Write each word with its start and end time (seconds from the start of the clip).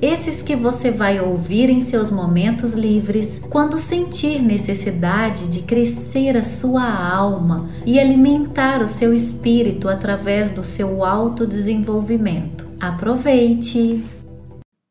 Esses 0.00 0.42
que 0.42 0.54
você 0.54 0.90
vai 0.90 1.18
ouvir 1.20 1.70
em 1.70 1.80
seus 1.80 2.10
momentos 2.10 2.74
livres, 2.74 3.38
quando 3.38 3.78
sentir 3.78 4.42
necessidade 4.42 5.48
de 5.48 5.62
crescer 5.62 6.36
a 6.36 6.44
sua 6.44 6.84
alma 6.84 7.70
e 7.86 7.98
alimentar 7.98 8.82
o 8.82 8.86
seu 8.86 9.14
espírito 9.14 9.88
através 9.88 10.50
do 10.50 10.62
seu 10.62 11.02
autodesenvolvimento. 11.02 12.66
Aproveite! 12.78 14.04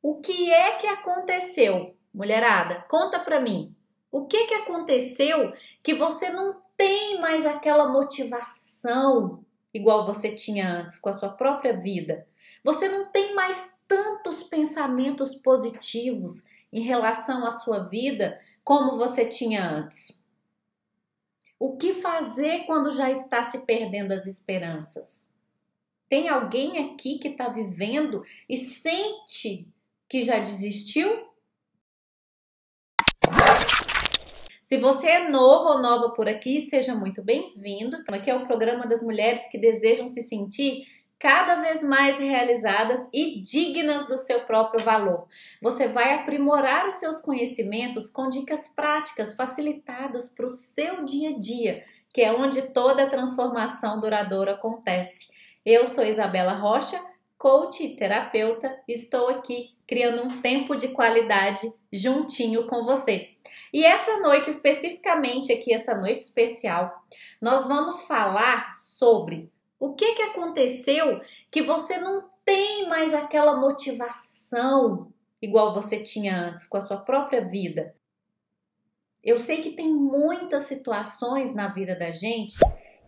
O 0.01 0.15
que 0.21 0.51
é 0.51 0.71
que 0.77 0.87
aconteceu, 0.87 1.95
mulherada? 2.11 2.83
Conta 2.89 3.19
pra 3.19 3.39
mim. 3.39 3.75
O 4.11 4.25
que 4.25 4.45
que 4.45 4.55
aconteceu 4.55 5.51
que 5.83 5.93
você 5.93 6.31
não 6.31 6.55
tem 6.75 7.21
mais 7.21 7.45
aquela 7.45 7.91
motivação 7.91 9.45
igual 9.75 10.05
você 10.05 10.33
tinha 10.33 10.79
antes 10.79 10.97
com 10.97 11.09
a 11.09 11.13
sua 11.13 11.29
própria 11.29 11.73
vida. 11.73 12.25
Você 12.63 12.87
não 12.87 13.11
tem 13.11 13.35
mais 13.35 13.74
tantos 13.87 14.43
pensamentos 14.43 15.35
positivos 15.35 16.45
em 16.71 16.81
relação 16.81 17.45
à 17.45 17.51
sua 17.51 17.79
vida 17.79 18.39
como 18.63 18.97
você 18.97 19.25
tinha 19.25 19.69
antes. 19.69 20.25
O 21.57 21.77
que 21.77 21.93
fazer 21.93 22.65
quando 22.65 22.91
já 22.91 23.09
está 23.09 23.43
se 23.43 23.65
perdendo 23.65 24.11
as 24.11 24.25
esperanças? 24.25 25.35
Tem 26.09 26.27
alguém 26.27 26.77
aqui 26.77 27.17
que 27.17 27.29
está 27.29 27.47
vivendo 27.47 28.21
e 28.47 28.57
sente 28.57 29.67
que 30.07 30.21
já 30.21 30.39
desistiu? 30.39 31.25
Se 34.61 34.77
você 34.77 35.07
é 35.07 35.29
novo 35.29 35.69
ou 35.69 35.79
nova 35.79 36.09
por 36.09 36.27
aqui, 36.27 36.59
seja 36.59 36.95
muito 36.95 37.23
bem-vindo. 37.23 38.03
Aqui 38.07 38.29
é 38.29 38.35
o 38.35 38.45
programa 38.45 38.85
das 38.87 39.01
mulheres 39.01 39.47
que 39.51 39.57
desejam 39.57 40.07
se 40.07 40.21
sentir 40.21 40.87
cada 41.19 41.55
vez 41.55 41.83
mais 41.83 42.19
realizadas 42.19 43.07
e 43.13 43.41
dignas 43.41 44.07
do 44.07 44.17
seu 44.17 44.41
próprio 44.41 44.83
valor. 44.83 45.27
Você 45.61 45.87
vai 45.87 46.13
aprimorar 46.13 46.87
os 46.87 46.95
seus 46.95 47.21
conhecimentos 47.21 48.09
com 48.09 48.27
dicas 48.27 48.67
práticas 48.67 49.33
facilitadas 49.35 50.29
para 50.29 50.45
o 50.45 50.49
seu 50.49 51.03
dia 51.05 51.29
a 51.29 51.39
dia, 51.39 51.85
que 52.13 52.21
é 52.21 52.31
onde 52.31 52.73
toda 52.73 53.09
transformação 53.09 53.99
duradoura 53.99 54.53
acontece. 54.53 55.33
Eu 55.65 55.87
sou 55.87 56.05
Isabela 56.05 56.53
Rocha, 56.53 56.99
coach 57.37 57.83
e 57.83 57.95
terapeuta, 57.95 58.77
estou 58.87 59.29
aqui 59.29 59.75
criando 59.87 60.23
um 60.23 60.41
tempo 60.41 60.75
de 60.75 60.89
qualidade 60.89 61.71
juntinho 61.91 62.67
com 62.67 62.83
você. 62.83 63.29
E 63.71 63.83
essa 63.83 64.19
noite, 64.19 64.49
especificamente 64.49 65.51
aqui, 65.51 65.73
essa 65.73 65.95
noite 65.97 66.19
especial, 66.19 67.03
nós 67.41 67.67
vamos 67.67 68.03
falar 68.03 68.73
sobre 68.73 69.51
o 69.79 69.93
que, 69.93 70.15
que 70.15 70.21
aconteceu 70.21 71.19
que 71.51 71.61
você 71.61 71.97
não 71.97 72.29
tem 72.43 72.87
mais 72.87 73.13
aquela 73.13 73.59
motivação 73.59 75.11
igual 75.41 75.73
você 75.73 76.01
tinha 76.01 76.49
antes 76.49 76.67
com 76.67 76.77
a 76.77 76.81
sua 76.81 76.97
própria 76.97 77.41
vida. 77.41 77.95
Eu 79.23 79.39
sei 79.39 79.61
que 79.61 79.71
tem 79.71 79.91
muitas 79.91 80.63
situações 80.63 81.55
na 81.55 81.67
vida 81.67 81.97
da 81.97 82.11
gente 82.11 82.57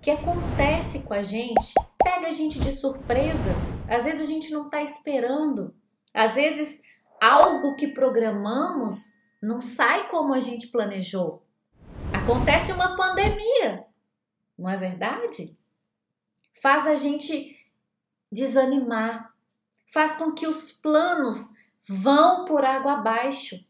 que 0.02 0.10
acontece 0.10 1.04
com 1.04 1.14
a 1.14 1.24
gente, 1.24 1.74
pega 2.04 2.28
a 2.28 2.32
gente 2.32 2.60
de 2.60 2.72
surpresa. 2.72 3.52
Às 3.88 4.06
vezes 4.06 4.22
a 4.22 4.26
gente 4.26 4.52
não 4.52 4.66
está 4.66 4.82
esperando. 4.82 5.76
Às 6.14 6.36
vezes 6.36 6.82
algo 7.22 7.76
que 7.76 7.88
programamos 7.88 9.14
não 9.42 9.60
sai 9.60 10.08
como 10.08 10.34
a 10.34 10.40
gente 10.40 10.68
planejou. 10.68 11.44
Acontece 12.14 12.72
uma 12.72 12.96
pandemia, 12.96 13.86
não 14.58 14.70
é 14.70 14.78
verdade? 14.78 15.58
Faz 16.62 16.88
a 16.88 16.96
gente 16.96 17.56
desanimar, 18.32 19.34
faz 19.86 20.16
com 20.16 20.32
que 20.32 20.48
os 20.48 20.72
planos 20.72 21.56
vão 21.88 22.46
por 22.46 22.66
água 22.66 22.94
abaixo. 22.94 23.66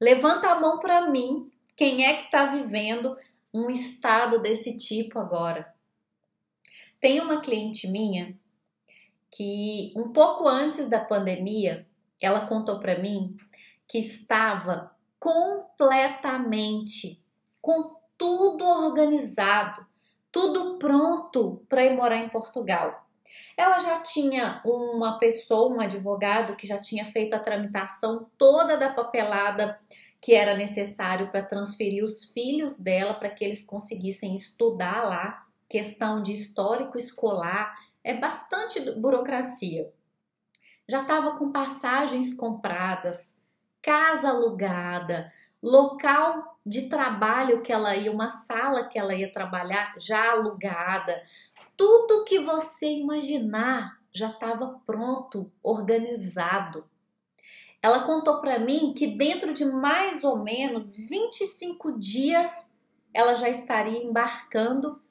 Levanta 0.00 0.50
a 0.50 0.60
mão 0.60 0.78
para 0.78 1.10
mim, 1.10 1.50
quem 1.76 2.04
é 2.04 2.14
que 2.14 2.24
está 2.26 2.46
vivendo 2.46 3.16
um 3.52 3.70
estado 3.70 4.40
desse 4.40 4.76
tipo 4.76 5.18
agora? 5.18 5.74
Tem 7.00 7.20
uma 7.20 7.40
cliente 7.40 7.88
minha 7.88 8.38
que 9.30 9.92
um 9.96 10.12
pouco 10.12 10.46
antes 10.46 10.88
da 10.88 11.04
pandemia, 11.04 11.86
ela 12.20 12.46
contou 12.46 12.78
para 12.78 12.98
mim 12.98 13.36
que 13.88 13.98
estava 13.98 14.94
completamente 15.18 17.22
com 17.60 17.96
tudo 18.16 18.64
organizado, 18.64 19.83
tudo 20.34 20.80
pronto 20.80 21.64
para 21.68 21.84
ir 21.84 21.94
morar 21.94 22.16
em 22.16 22.28
Portugal. 22.28 23.06
Ela 23.56 23.78
já 23.78 24.00
tinha 24.00 24.60
uma 24.64 25.16
pessoa, 25.16 25.72
um 25.72 25.80
advogado 25.80 26.56
que 26.56 26.66
já 26.66 26.76
tinha 26.80 27.06
feito 27.06 27.34
a 27.34 27.38
tramitação 27.38 28.28
toda 28.36 28.76
da 28.76 28.92
papelada 28.92 29.80
que 30.20 30.34
era 30.34 30.56
necessário 30.56 31.30
para 31.30 31.44
transferir 31.44 32.02
os 32.02 32.32
filhos 32.32 32.78
dela 32.78 33.14
para 33.14 33.30
que 33.30 33.44
eles 33.44 33.64
conseguissem 33.64 34.34
estudar 34.34 35.04
lá, 35.04 35.46
questão 35.68 36.20
de 36.20 36.32
histórico 36.32 36.98
escolar, 36.98 37.72
é 38.02 38.14
bastante 38.14 38.80
burocracia. 38.90 39.92
Já 40.88 41.02
estava 41.02 41.38
com 41.38 41.52
passagens 41.52 42.34
compradas, 42.34 43.40
casa 43.80 44.30
alugada, 44.30 45.32
local 45.64 46.58
de 46.64 46.90
trabalho 46.90 47.62
que 47.62 47.72
ela 47.72 47.96
ia, 47.96 48.12
uma 48.12 48.28
sala 48.28 48.84
que 48.84 48.98
ela 48.98 49.14
ia 49.14 49.32
trabalhar 49.32 49.94
já 49.98 50.32
alugada. 50.32 51.22
Tudo 51.74 52.24
que 52.24 52.38
você 52.38 52.90
imaginar 52.92 53.98
já 54.12 54.28
estava 54.28 54.78
pronto, 54.86 55.50
organizado. 55.62 56.88
Ela 57.82 58.04
contou 58.04 58.40
para 58.40 58.58
mim 58.58 58.92
que 58.96 59.06
dentro 59.06 59.54
de 59.54 59.64
mais 59.64 60.22
ou 60.22 60.38
menos 60.38 60.96
25 60.96 61.98
dias 61.98 62.78
ela 63.12 63.34
já 63.34 63.48
estaria 63.48 64.04
embarcando 64.04 65.02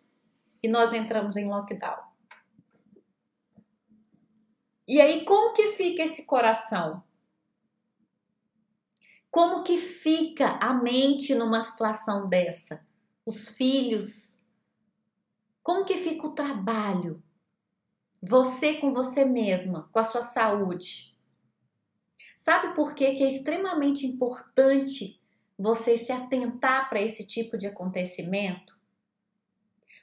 e 0.61 0.67
nós 0.67 0.93
entramos 0.93 1.35
em 1.35 1.47
lockdown. 1.47 1.97
E 4.87 5.01
aí, 5.01 5.25
como 5.25 5.53
que 5.53 5.69
fica 5.69 6.03
esse 6.03 6.25
coração? 6.25 7.03
Como 9.33 9.63
que 9.63 9.79
fica 9.79 10.59
a 10.61 10.75
mente 10.75 11.33
numa 11.33 11.63
situação 11.63 12.27
dessa? 12.27 12.87
Os 13.25 13.49
filhos? 13.49 14.45
Como 15.63 15.85
que 15.85 15.97
fica 15.97 16.27
o 16.27 16.35
trabalho? 16.35 17.19
Você 18.21 18.75
com 18.75 18.93
você 18.93 19.25
mesma, 19.25 19.89
com 19.91 19.97
a 19.97 20.03
sua 20.03 20.21
saúde. 20.21 21.17
Sabe 22.35 22.75
por 22.75 22.93
que, 22.93 23.15
que 23.15 23.23
é 23.23 23.27
extremamente 23.27 24.05
importante 24.05 25.19
você 25.57 25.97
se 25.97 26.11
atentar 26.11 26.87
para 26.87 27.01
esse 27.01 27.25
tipo 27.25 27.57
de 27.57 27.65
acontecimento? 27.65 28.77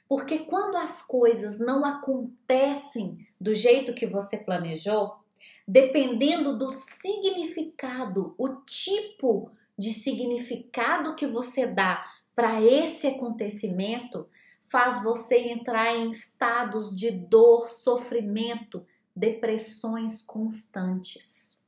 Porque 0.09 0.39
quando 0.39 0.75
as 0.75 1.01
coisas 1.01 1.57
não 1.57 1.85
acontecem 1.85 3.25
do 3.39 3.55
jeito 3.55 3.93
que 3.93 4.05
você 4.05 4.39
planejou, 4.39 5.20
dependendo 5.67 6.57
do 6.57 6.71
significado, 6.71 8.35
o 8.37 8.49
tipo 8.65 9.51
de 9.77 9.93
significado 9.93 11.15
que 11.15 11.25
você 11.25 11.67
dá 11.67 12.05
para 12.35 12.61
esse 12.61 13.07
acontecimento, 13.07 14.27
faz 14.59 15.03
você 15.03 15.37
entrar 15.49 15.95
em 15.95 16.09
estados 16.09 16.95
de 16.95 17.11
dor, 17.11 17.69
sofrimento, 17.69 18.85
depressões 19.15 20.21
constantes. 20.21 21.65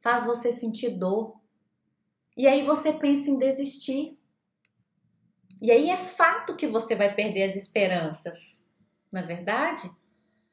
Faz 0.00 0.24
você 0.24 0.50
sentir 0.50 0.90
dor. 0.90 1.38
E 2.36 2.46
aí 2.46 2.62
você 2.62 2.92
pensa 2.92 3.30
em 3.30 3.38
desistir. 3.38 4.18
E 5.60 5.70
aí 5.70 5.90
é 5.90 5.96
fato 5.96 6.56
que 6.56 6.66
você 6.66 6.94
vai 6.94 7.14
perder 7.14 7.44
as 7.44 7.56
esperanças, 7.56 8.70
não 9.12 9.20
é 9.20 9.24
verdade? 9.24 9.90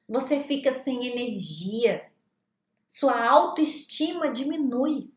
Você 0.07 0.39
fica 0.39 0.71
sem 0.71 1.07
energia, 1.07 2.11
sua 2.87 3.27
autoestima 3.27 4.29
diminui, 4.29 5.11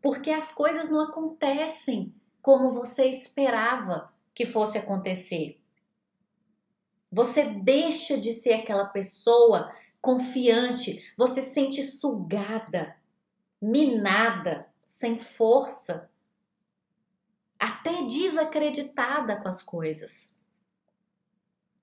porque 0.00 0.30
as 0.30 0.52
coisas 0.52 0.88
não 0.88 1.00
acontecem 1.00 2.14
como 2.40 2.70
você 2.70 3.06
esperava 3.06 4.12
que 4.34 4.46
fosse 4.46 4.78
acontecer. 4.78 5.60
Você 7.10 7.44
deixa 7.44 8.18
de 8.18 8.32
ser 8.32 8.54
aquela 8.54 8.86
pessoa 8.86 9.70
confiante, 10.00 11.12
você 11.16 11.40
se 11.40 11.50
sente 11.50 11.82
sugada, 11.82 12.96
minada, 13.60 14.68
sem 14.86 15.18
força. 15.18 16.10
A 17.58 17.78
desacreditada 18.06 19.40
com 19.40 19.48
as 19.48 19.62
coisas. 19.62 20.36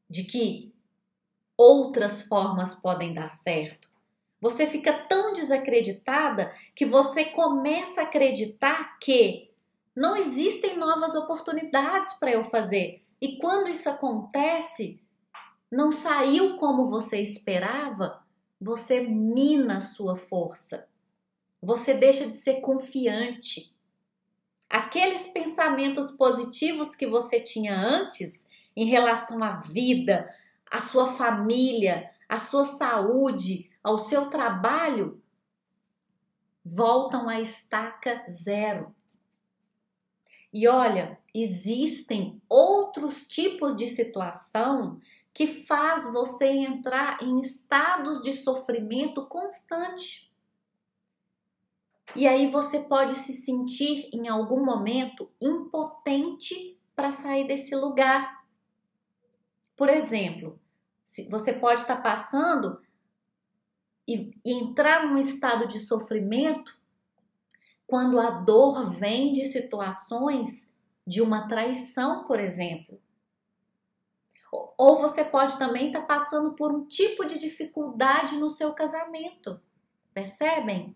De 0.10 0.24
que 0.24 0.75
outras 1.58 2.24
formas 2.24 2.74
podem 2.74 3.14
dar 3.14 3.30
certo. 3.30 3.90
Você 4.42 4.68
fica 4.68 4.94
tão 4.94 5.34
desacreditada 5.34 6.54
que 6.76 6.86
você 6.86 7.26
começa 7.26 8.02
a 8.02 8.04
acreditar 8.04 9.00
que 9.00 9.50
não 9.96 10.16
existem 10.16 10.78
novas 10.78 11.16
oportunidades 11.16 12.14
para 12.14 12.32
eu 12.32 12.44
fazer. 12.44 13.02
E 13.22 13.38
quando 13.38 13.70
isso 13.70 13.90
acontece, 13.90 15.02
não 15.72 15.92
saiu 15.92 16.58
como 16.58 16.86
você 16.86 17.22
esperava, 17.22 18.22
você 18.60 19.02
mina 19.02 19.78
a 19.78 19.82
sua 19.82 20.16
força. 20.16 20.88
Você 21.62 21.94
deixa 21.94 22.26
de 22.26 22.34
ser 22.34 22.62
confiante. 22.62 23.74
Aqueles 24.70 25.28
pensamentos 25.28 26.12
positivos 26.12 26.96
que 26.96 27.08
você 27.08 27.40
tinha 27.40 27.76
antes 27.76 28.48
em 28.76 28.86
relação 28.86 29.44
à 29.44 29.60
vida, 29.62 30.30
à 30.76 30.82
sua 30.82 31.14
família, 31.14 32.12
à 32.28 32.38
sua 32.38 32.66
saúde, 32.66 33.72
ao 33.82 33.98
seu 33.98 34.30
trabalho, 34.30 35.24
voltam 36.66 37.30
à 37.30 37.40
estaca 37.40 38.26
zero. 38.30 38.94
E 40.52 40.68
olha, 40.68 41.18
existem 41.34 42.42
outros 42.50 43.26
tipos 43.26 43.78
de 43.78 43.88
situação 43.88 45.00
que 45.34 45.48
faz 45.48 46.12
você 46.12 46.50
entrar 46.50 47.24
em 47.24 47.40
estados 47.40 48.22
de 48.22 48.34
sofrimento 48.34 49.26
constante. 49.28 50.30
E 52.14 52.28
aí 52.28 52.52
você 52.52 52.82
pode 52.82 53.16
se 53.16 53.32
sentir 53.32 54.10
em 54.12 54.28
algum 54.28 54.66
momento 54.66 55.32
impotente 55.42 56.78
para 56.94 57.12
sair 57.12 57.48
desse 57.48 57.74
lugar. 57.78 58.44
Por 59.78 59.88
exemplo, 59.88 60.60
você 61.30 61.54
pode 61.54 61.82
estar 61.82 62.02
passando 62.02 62.82
e, 64.08 64.32
e 64.44 64.54
entrar 64.54 65.06
num 65.06 65.18
estado 65.18 65.68
de 65.68 65.80
sofrimento 65.80 66.78
quando 67.86 68.20
a 68.20 68.32
dor 68.32 68.90
vem 68.90 69.32
de 69.32 69.46
situações 69.46 70.76
de 71.06 71.22
uma 71.22 71.48
traição, 71.48 72.26
por 72.26 72.40
exemplo. 72.40 73.00
Ou 74.78 74.98
você 74.98 75.24
pode 75.24 75.58
também 75.58 75.88
estar 75.88 76.02
passando 76.02 76.54
por 76.54 76.74
um 76.74 76.86
tipo 76.86 77.26
de 77.26 77.38
dificuldade 77.38 78.38
no 78.38 78.50
seu 78.50 78.74
casamento. 78.74 79.62
Percebem? 80.14 80.96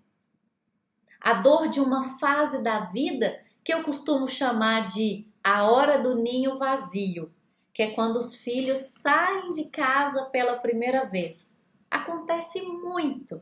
A 1.19 1.33
dor 1.33 1.67
de 1.67 1.79
uma 1.79 2.17
fase 2.17 2.63
da 2.63 2.79
vida 2.85 3.37
que 3.63 3.73
eu 3.73 3.83
costumo 3.83 4.25
chamar 4.25 4.85
de 4.85 5.27
a 5.43 5.69
hora 5.69 5.99
do 5.99 6.15
ninho 6.15 6.57
vazio, 6.57 7.31
que 7.73 7.83
é 7.83 7.91
quando 7.91 8.17
os 8.17 8.35
filhos 8.35 8.79
saem 8.79 9.51
de 9.51 9.65
casa 9.65 10.25
pela 10.25 10.57
primeira 10.57 11.05
vez. 11.05 11.63
Acontece 11.89 12.61
muito. 12.61 13.41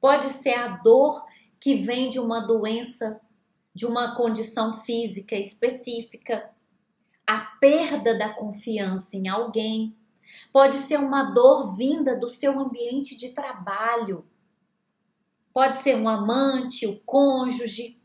Pode 0.00 0.30
ser 0.30 0.54
a 0.54 0.68
dor 0.68 1.24
que 1.60 1.74
vem 1.74 2.08
de 2.08 2.18
uma 2.18 2.40
doença, 2.40 3.20
de 3.74 3.86
uma 3.86 4.14
condição 4.14 4.72
física 4.72 5.34
específica, 5.36 6.50
a 7.28 7.40
perda 7.60 8.16
da 8.16 8.32
confiança 8.32 9.14
em 9.14 9.28
alguém, 9.28 9.94
pode 10.50 10.78
ser 10.78 10.98
uma 10.98 11.24
dor 11.24 11.76
vinda 11.76 12.18
do 12.18 12.28
seu 12.28 12.58
ambiente 12.58 13.16
de 13.16 13.30
trabalho, 13.30 14.26
pode 15.52 15.76
ser 15.76 15.96
um 15.96 16.08
amante, 16.08 16.86
o 16.86 16.98
cônjuge. 17.00 18.00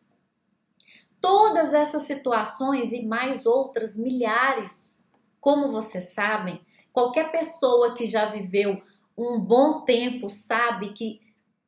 Todas 1.21 1.73
essas 1.73 2.03
situações 2.03 2.91
e 2.91 3.05
mais 3.05 3.45
outras 3.45 3.95
milhares, 3.95 5.02
como 5.43 5.73
vocês 5.73 6.13
sabem, 6.13 6.65
qualquer 6.93 7.29
pessoa 7.29 7.93
que 7.93 8.05
já 8.05 8.27
viveu 8.27 8.81
um 9.17 9.37
bom 9.37 9.81
tempo 9.81 10.29
sabe 10.29 10.93
que 10.93 11.19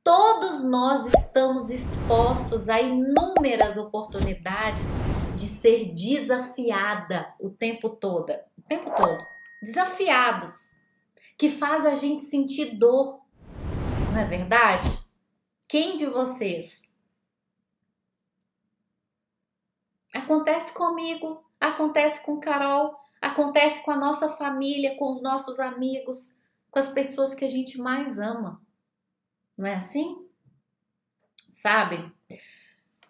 todos 0.01 0.63
nós 0.63 1.06
estamos 1.13 1.69
expostos 1.69 2.69
a 2.69 2.80
inúmeras 2.80 3.75
oportunidades 3.75 4.92
de 5.36 5.45
ser 5.45 5.94
desafiada 5.94 7.36
o 7.38 7.50
tempo 7.50 7.89
todo, 7.89 8.31
o 8.57 8.62
tempo 8.62 8.89
todo, 8.95 9.19
desafiados, 9.62 10.80
que 11.38 11.51
faz 11.51 11.86
a 11.86 11.95
gente 11.95 12.21
sentir 12.21 12.78
dor. 12.78 13.19
Não 14.13 14.19
é 14.19 14.24
verdade? 14.24 14.88
Quem 15.68 15.98
de 15.98 16.06
vocês 16.06 16.95
Acontece 20.13 20.74
comigo, 20.74 21.44
acontece 21.60 22.24
com 22.25 22.39
Carol, 22.39 23.05
acontece 23.25 23.83
com 23.83 23.92
a 23.92 23.98
nossa 23.98 24.30
família, 24.30 24.95
com 24.95 25.12
os 25.12 25.22
nossos 25.22 25.60
amigos, 25.60 26.39
com 26.69 26.77
as 26.77 26.89
pessoas 26.89 27.33
que 27.33 27.44
a 27.44 27.50
gente 27.50 27.80
mais 27.80 28.19
ama. 28.19 28.62
Não 29.57 29.68
é 29.68 29.75
assim? 29.75 30.27
Sabe? 31.50 32.12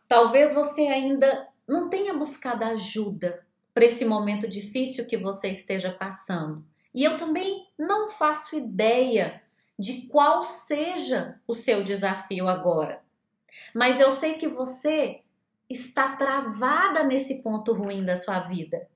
Talvez 0.07 0.53
você 0.53 0.83
ainda 0.87 1.49
não 1.67 1.89
tenha 1.89 2.13
buscado 2.13 2.63
ajuda 2.63 3.45
para 3.73 3.85
esse 3.85 4.05
momento 4.05 4.47
difícil 4.47 5.05
que 5.05 5.17
você 5.17 5.49
esteja 5.49 5.91
passando. 5.91 6.65
E 6.93 7.03
eu 7.03 7.17
também 7.17 7.67
não 7.77 8.09
faço 8.09 8.55
ideia 8.55 9.41
de 9.77 10.07
qual 10.07 10.43
seja 10.43 11.41
o 11.45 11.53
seu 11.53 11.83
desafio 11.83 12.47
agora. 12.47 13.03
Mas 13.73 13.99
eu 13.99 14.13
sei 14.13 14.35
que 14.35 14.47
você 14.47 15.21
está 15.69 16.15
travada 16.15 17.03
nesse 17.03 17.41
ponto 17.43 17.73
ruim 17.73 18.05
da 18.05 18.15
sua 18.15 18.39
vida. 18.39 18.87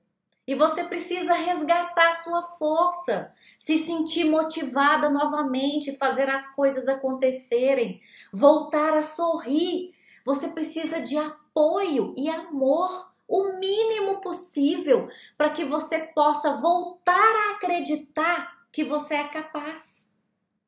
E 0.50 0.54
você 0.56 0.82
precisa 0.82 1.32
resgatar 1.32 2.12
sua 2.12 2.42
força, 2.42 3.32
se 3.56 3.78
sentir 3.78 4.24
motivada 4.24 5.08
novamente, 5.08 5.96
fazer 5.96 6.28
as 6.28 6.48
coisas 6.48 6.88
acontecerem, 6.88 8.00
voltar 8.32 8.94
a 8.94 9.02
sorrir. 9.04 9.94
Você 10.24 10.48
precisa 10.48 11.00
de 11.00 11.16
apoio 11.16 12.12
e 12.18 12.28
amor, 12.28 13.12
o 13.28 13.60
mínimo 13.60 14.20
possível, 14.20 15.06
para 15.38 15.50
que 15.50 15.64
você 15.64 16.00
possa 16.00 16.56
voltar 16.56 17.14
a 17.14 17.52
acreditar 17.52 18.66
que 18.72 18.82
você 18.82 19.14
é 19.14 19.28
capaz, 19.28 20.18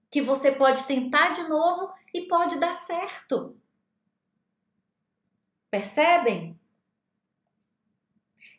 que 0.09 0.23
você 0.23 0.53
pode 0.53 0.85
tentar 0.85 1.31
de 1.31 1.43
novo 1.49 1.91
e 2.15 2.21
pode 2.29 2.57
dar 2.61 2.73
certo. 2.73 3.57
Percebem? 5.69 6.57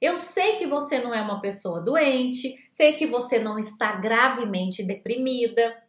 Eu 0.04 0.18
sei 0.18 0.58
que 0.58 0.68
você 0.68 1.00
não 1.00 1.13
é 1.13 1.22
uma 1.22 1.39
pessoa 1.39 1.80
doente, 1.80 2.68
sei 2.70 2.92
que 2.92 3.08
você 3.08 3.39
não 3.39 3.58
está 3.58 3.96
gravemente 3.96 4.84
deprimida. 4.84 5.82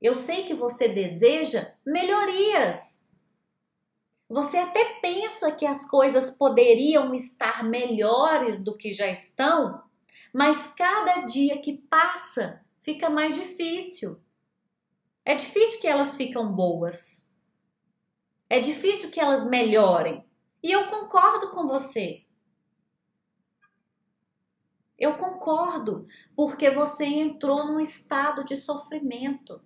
Eu 0.00 0.14
sei 0.14 0.44
que 0.44 0.54
você 0.54 0.86
deseja 0.86 1.74
melhorias. 1.84 3.12
Você 4.28 4.58
até 4.58 4.84
pensa 5.00 5.50
que 5.50 5.66
as 5.66 5.84
coisas 5.90 6.30
poderiam 6.30 7.12
estar 7.12 7.64
melhores 7.64 8.62
do 8.62 8.76
que 8.76 8.92
já 8.92 9.08
estão, 9.08 9.82
mas 10.32 10.68
cada 10.76 11.22
dia 11.22 11.60
que 11.60 11.78
passa 11.90 12.64
fica 12.80 13.10
mais 13.10 13.34
difícil. 13.34 14.20
É 15.24 15.34
difícil 15.34 15.80
que 15.80 15.88
elas 15.88 16.14
ficam 16.14 16.52
boas. 16.52 17.34
É 18.48 18.60
difícil 18.60 19.10
que 19.10 19.18
elas 19.18 19.44
melhorem. 19.44 20.24
E 20.62 20.70
eu 20.70 20.86
concordo 20.86 21.50
com 21.50 21.66
você. 21.66 22.22
Eu 25.02 25.14
concordo, 25.14 26.06
porque 26.36 26.70
você 26.70 27.04
entrou 27.04 27.66
num 27.66 27.80
estado 27.80 28.44
de 28.44 28.54
sofrimento. 28.54 29.60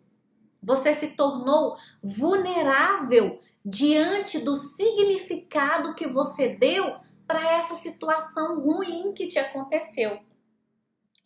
Você 0.62 0.95
se 0.95 1.09
tornou 1.09 1.76
vulnerável 2.02 3.38
diante 3.62 4.38
do 4.38 4.57
significado 4.57 5.95
que 5.95 6.07
você 6.07 6.57
deu 6.57 6.97
para 7.26 7.52
essa 7.52 7.76
situação 7.76 8.62
ruim 8.62 9.12
que 9.12 9.28
te 9.28 9.38
aconteceu. 9.38 10.19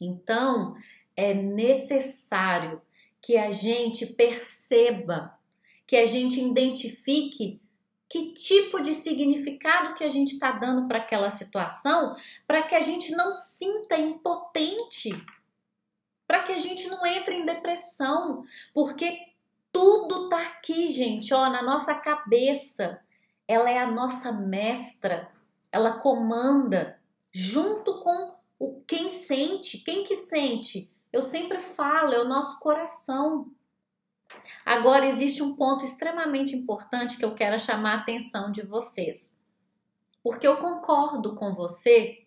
Então, 0.00 0.74
é 1.14 1.32
necessário 1.32 2.82
que 3.22 3.36
a 3.36 3.52
gente 3.52 4.06
perceba, 4.06 5.38
que 5.86 5.94
a 5.94 6.04
gente 6.04 6.40
identifique 6.40 7.62
que 8.10 8.32
tipo 8.32 8.82
de 8.82 8.92
significado 8.92 9.94
que 9.94 10.02
a 10.02 10.08
gente 10.08 10.32
está 10.32 10.50
dando 10.50 10.88
para 10.88 10.98
aquela 10.98 11.30
situação, 11.30 12.16
para 12.44 12.64
que 12.64 12.74
a 12.74 12.80
gente 12.80 13.12
não 13.12 13.32
sinta 13.32 13.96
impotente, 13.96 15.10
para 16.26 16.42
que 16.42 16.50
a 16.50 16.58
gente 16.58 16.88
não 16.88 17.06
entre 17.06 17.36
em 17.36 17.46
depressão, 17.46 18.42
porque 18.74 19.16
tudo 19.70 20.28
tá 20.28 20.42
aqui, 20.42 20.88
gente, 20.88 21.32
ó, 21.32 21.48
na 21.48 21.62
nossa 21.62 21.94
cabeça. 21.94 23.00
Ela 23.46 23.70
é 23.70 23.78
a 23.78 23.90
nossa 23.90 24.32
mestra, 24.32 25.30
ela 25.70 25.98
comanda 25.98 26.98
junto 27.32 28.00
com 28.00 28.34
o 28.58 28.80
quem 28.88 29.08
sente, 29.08 29.78
quem 29.78 30.02
que 30.02 30.16
sente. 30.16 30.92
Eu 31.12 31.22
sempre 31.22 31.60
falo, 31.60 32.12
é 32.12 32.20
o 32.20 32.28
nosso 32.28 32.58
coração. 32.58 33.50
Agora, 34.64 35.06
existe 35.06 35.42
um 35.42 35.56
ponto 35.56 35.84
extremamente 35.84 36.54
importante 36.54 37.16
que 37.16 37.24
eu 37.24 37.34
quero 37.34 37.58
chamar 37.58 37.94
a 37.94 37.98
atenção 37.98 38.50
de 38.50 38.62
vocês. 38.62 39.38
porque 40.22 40.46
eu 40.46 40.58
concordo 40.58 41.34
com 41.34 41.54
você 41.54 42.26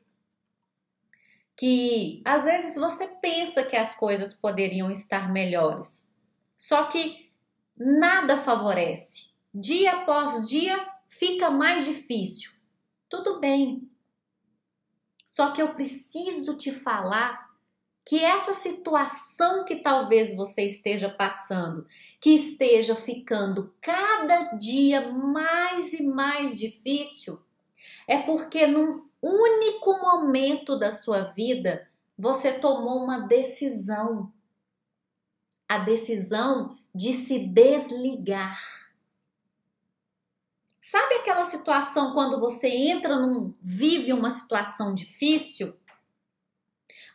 que 1.55 2.22
às 2.25 2.45
vezes 2.45 2.75
você 2.75 3.07
pensa 3.22 3.63
que 3.63 3.75
as 3.75 3.95
coisas 3.95 4.33
poderiam 4.33 4.89
estar 4.89 5.31
melhores, 5.31 6.17
só 6.57 6.86
que 6.86 7.31
nada 7.77 8.38
favorece. 8.38 9.31
Dia 9.53 10.01
após 10.01 10.50
dia 10.50 10.89
fica 11.07 11.51
mais 11.51 11.86
difícil. 11.86 12.51
Tudo 13.07 13.39
bem. 13.39 13.88
Só 15.27 15.51
que 15.51 15.62
eu 15.62 15.75
preciso 15.75 16.55
te 16.55 16.72
falar 16.72 17.52
que 18.05 18.24
essa 18.24 18.53
situação 18.53 19.63
que 19.63 19.77
talvez 19.77 20.36
você 20.36 20.65
esteja 20.65 21.10
passando, 21.10 21.88
que 22.19 22.31
esteja 22.31 22.95
ficando 22.95 23.74
cada 23.81 24.53
dia 24.55 25.12
mais 25.12 25.93
e 25.93 26.03
mais 26.03 26.55
difícil, 26.55 27.39
é 28.07 28.17
porque 28.17 28.67
num 28.67 29.07
único 29.22 29.93
momento 30.01 30.77
da 30.77 30.91
sua 30.91 31.22
vida 31.22 31.88
você 32.17 32.51
tomou 32.60 33.03
uma 33.03 33.19
decisão. 33.19 34.31
A 35.67 35.79
decisão 35.79 36.77
de 36.93 37.13
se 37.13 37.39
desligar. 37.48 38.60
Sabe 40.79 41.15
aquela 41.15 41.45
situação 41.45 42.13
quando 42.13 42.39
você 42.39 42.67
entra 42.67 43.17
num 43.17 43.53
vive 43.62 44.12
uma 44.12 44.29
situação 44.29 44.93
difícil? 44.93 45.74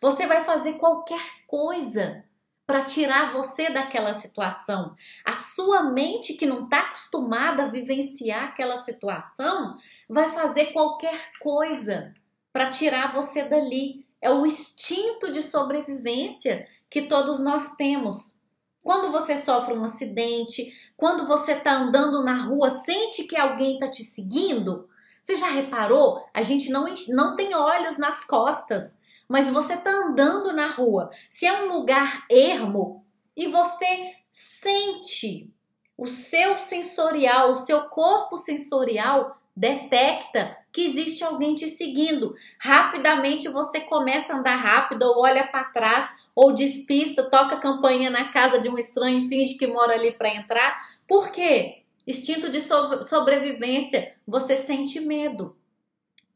Você 0.00 0.26
vai 0.26 0.44
fazer 0.44 0.74
qualquer 0.74 1.22
coisa 1.46 2.24
para 2.68 2.84
tirar 2.84 3.32
você 3.32 3.70
daquela 3.70 4.12
situação. 4.12 4.94
A 5.24 5.34
sua 5.34 5.84
mente 5.84 6.34
que 6.34 6.44
não 6.44 6.64
está 6.64 6.80
acostumada 6.80 7.64
a 7.64 7.68
vivenciar 7.68 8.44
aquela 8.44 8.76
situação 8.76 9.74
vai 10.06 10.28
fazer 10.30 10.66
qualquer 10.66 11.18
coisa 11.40 12.14
para 12.52 12.68
tirar 12.68 13.12
você 13.12 13.44
dali. 13.44 14.06
É 14.20 14.30
o 14.30 14.44
instinto 14.44 15.32
de 15.32 15.42
sobrevivência 15.42 16.68
que 16.90 17.02
todos 17.02 17.40
nós 17.40 17.74
temos. 17.76 18.42
Quando 18.84 19.10
você 19.10 19.38
sofre 19.38 19.72
um 19.74 19.84
acidente, 19.84 20.70
quando 20.94 21.24
você 21.26 21.52
está 21.52 21.72
andando 21.72 22.22
na 22.22 22.44
rua, 22.44 22.68
sente 22.68 23.24
que 23.24 23.36
alguém 23.36 23.74
está 23.74 23.88
te 23.88 24.04
seguindo. 24.04 24.88
Você 25.22 25.36
já 25.36 25.48
reparou? 25.48 26.22
A 26.34 26.42
gente 26.42 26.70
não, 26.70 26.86
não 27.08 27.34
tem 27.34 27.54
olhos 27.54 27.98
nas 27.98 28.24
costas 28.24 28.97
mas 29.28 29.50
você 29.50 29.74
está 29.74 29.90
andando 29.90 30.52
na 30.52 30.68
rua, 30.68 31.10
se 31.28 31.44
é 31.46 31.62
um 31.62 31.68
lugar 31.68 32.24
ermo 32.30 33.04
e 33.36 33.46
você 33.46 34.14
sente 34.32 35.52
o 35.96 36.06
seu 36.06 36.56
sensorial, 36.56 37.50
o 37.50 37.56
seu 37.56 37.82
corpo 37.82 38.38
sensorial 38.38 39.36
detecta 39.54 40.56
que 40.72 40.84
existe 40.84 41.24
alguém 41.24 41.56
te 41.56 41.68
seguindo. 41.68 42.32
Rapidamente 42.60 43.48
você 43.48 43.80
começa 43.80 44.32
a 44.32 44.38
andar 44.38 44.54
rápido, 44.54 45.02
ou 45.02 45.22
olha 45.22 45.44
para 45.44 45.64
trás, 45.64 46.08
ou 46.34 46.52
despista, 46.52 47.28
toca 47.28 47.56
a 47.56 47.60
campainha 47.60 48.08
na 48.08 48.28
casa 48.28 48.60
de 48.60 48.68
um 48.68 48.78
estranho 48.78 49.24
e 49.24 49.28
finge 49.28 49.58
que 49.58 49.66
mora 49.66 49.94
ali 49.94 50.12
para 50.12 50.32
entrar. 50.32 50.76
Por 51.08 51.32
quê? 51.32 51.82
Instinto 52.06 52.48
de 52.48 52.60
sobrevivência, 52.60 54.14
você 54.24 54.56
sente 54.56 55.00
medo 55.00 55.57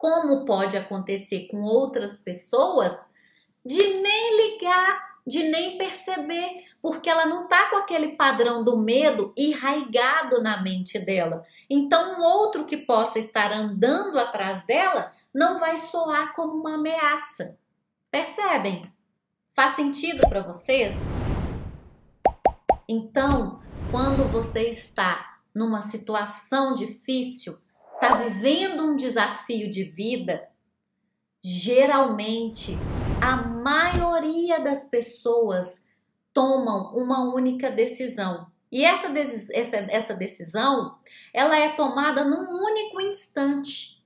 como 0.02 0.44
pode 0.44 0.76
acontecer 0.76 1.46
com 1.48 1.62
outras 1.62 2.16
pessoas, 2.16 3.12
de 3.64 3.78
nem 3.78 4.36
ligar, 4.36 5.20
de 5.24 5.44
nem 5.44 5.78
perceber, 5.78 6.64
porque 6.82 7.08
ela 7.08 7.24
não 7.24 7.46
tá 7.46 7.70
com 7.70 7.76
aquele 7.76 8.16
padrão 8.16 8.64
do 8.64 8.76
medo 8.76 9.32
enraigado 9.36 10.42
na 10.42 10.60
mente 10.60 10.98
dela. 10.98 11.44
Então, 11.70 12.18
um 12.18 12.24
outro 12.24 12.64
que 12.64 12.78
possa 12.78 13.20
estar 13.20 13.52
andando 13.52 14.18
atrás 14.18 14.66
dela 14.66 15.12
não 15.32 15.60
vai 15.60 15.76
soar 15.76 16.34
como 16.34 16.54
uma 16.54 16.74
ameaça. 16.74 17.56
Percebem? 18.10 18.92
Faz 19.52 19.76
sentido 19.76 20.28
para 20.28 20.42
vocês? 20.42 21.10
Então, 22.88 23.60
quando 23.92 24.28
você 24.32 24.68
está 24.68 25.38
numa 25.54 25.80
situação 25.80 26.74
difícil, 26.74 27.56
está 28.02 28.16
vivendo 28.16 28.84
um 28.84 28.96
desafio 28.96 29.70
de 29.70 29.84
vida, 29.84 30.48
geralmente 31.40 32.76
a 33.20 33.36
maioria 33.36 34.58
das 34.58 34.82
pessoas 34.82 35.86
tomam 36.32 36.92
uma 36.96 37.32
única 37.32 37.70
decisão. 37.70 38.50
E 38.72 38.84
essa, 38.84 39.06
essa, 39.54 39.76
essa 39.76 40.14
decisão, 40.14 40.98
ela 41.32 41.56
é 41.56 41.68
tomada 41.74 42.24
num 42.24 42.64
único 42.64 43.00
instante. 43.00 44.04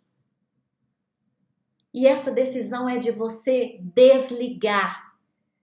E 1.94 2.06
essa 2.06 2.30
decisão 2.30 2.86
é 2.86 2.98
de 2.98 3.10
você 3.10 3.78
desligar. 3.80 5.14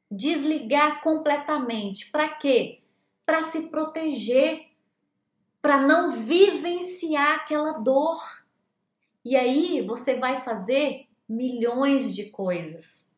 Desligar 0.09 1.01
completamente. 1.01 2.09
Para 2.09 2.29
quê? 2.29 2.81
Para 3.25 3.43
se 3.43 3.67
proteger 3.67 4.72
para 5.63 5.81
não 5.81 6.11
vivenciar 6.11 7.35
aquela 7.35 7.79
dor. 7.79 8.21
E 9.23 9.33
aí 9.37 9.81
você 9.87 10.19
vai 10.19 10.41
fazer 10.41 11.07
milhões 11.27 12.13
de 12.13 12.29
coisas. 12.31 13.09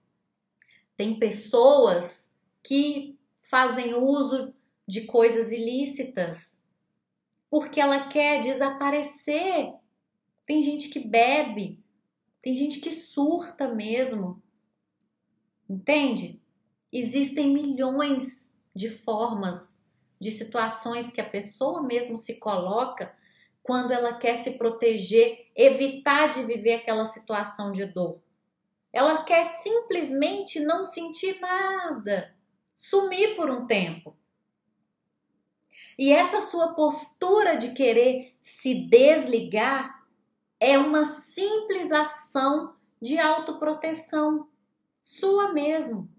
Tem 0.95 1.17
pessoas 1.17 2.35
que 2.61 3.17
fazem 3.41 3.95
uso 3.95 4.53
de 4.87 5.05
coisas 5.05 5.51
ilícitas 5.51 6.69
porque 7.49 7.79
ela 7.79 8.09
quer 8.09 8.41
desaparecer. 8.41 9.73
Tem 10.45 10.61
gente 10.61 10.89
que 10.89 10.99
bebe, 10.99 11.83
tem 12.43 12.53
gente 12.53 12.79
que 12.79 12.91
surta 12.91 13.73
mesmo. 13.73 14.39
Entende? 15.67 16.39
Existem 16.91 17.51
milhões 17.51 18.59
de 18.75 18.89
formas 18.89 19.84
de 20.19 20.31
situações 20.31 21.11
que 21.11 21.21
a 21.21 21.29
pessoa 21.29 21.81
mesmo 21.81 22.17
se 22.17 22.39
coloca 22.39 23.15
quando 23.61 23.91
ela 23.91 24.13
quer 24.13 24.37
se 24.37 24.51
proteger, 24.59 25.47
evitar 25.55 26.29
de 26.29 26.43
viver 26.43 26.75
aquela 26.75 27.05
situação 27.05 27.71
de 27.71 27.85
dor. 27.85 28.21
Ela 28.93 29.23
quer 29.23 29.43
simplesmente 29.43 30.59
não 30.59 30.85
sentir 30.85 31.39
nada, 31.39 32.35
sumir 32.75 33.35
por 33.35 33.49
um 33.49 33.65
tempo. 33.65 34.15
E 35.97 36.11
essa 36.11 36.41
sua 36.41 36.73
postura 36.73 37.55
de 37.55 37.73
querer 37.73 38.35
se 38.39 38.87
desligar 38.87 40.05
é 40.59 40.77
uma 40.77 41.05
simples 41.05 41.91
ação 41.91 42.75
de 43.01 43.17
autoproteção 43.17 44.47
sua 45.01 45.53
mesmo. 45.53 46.09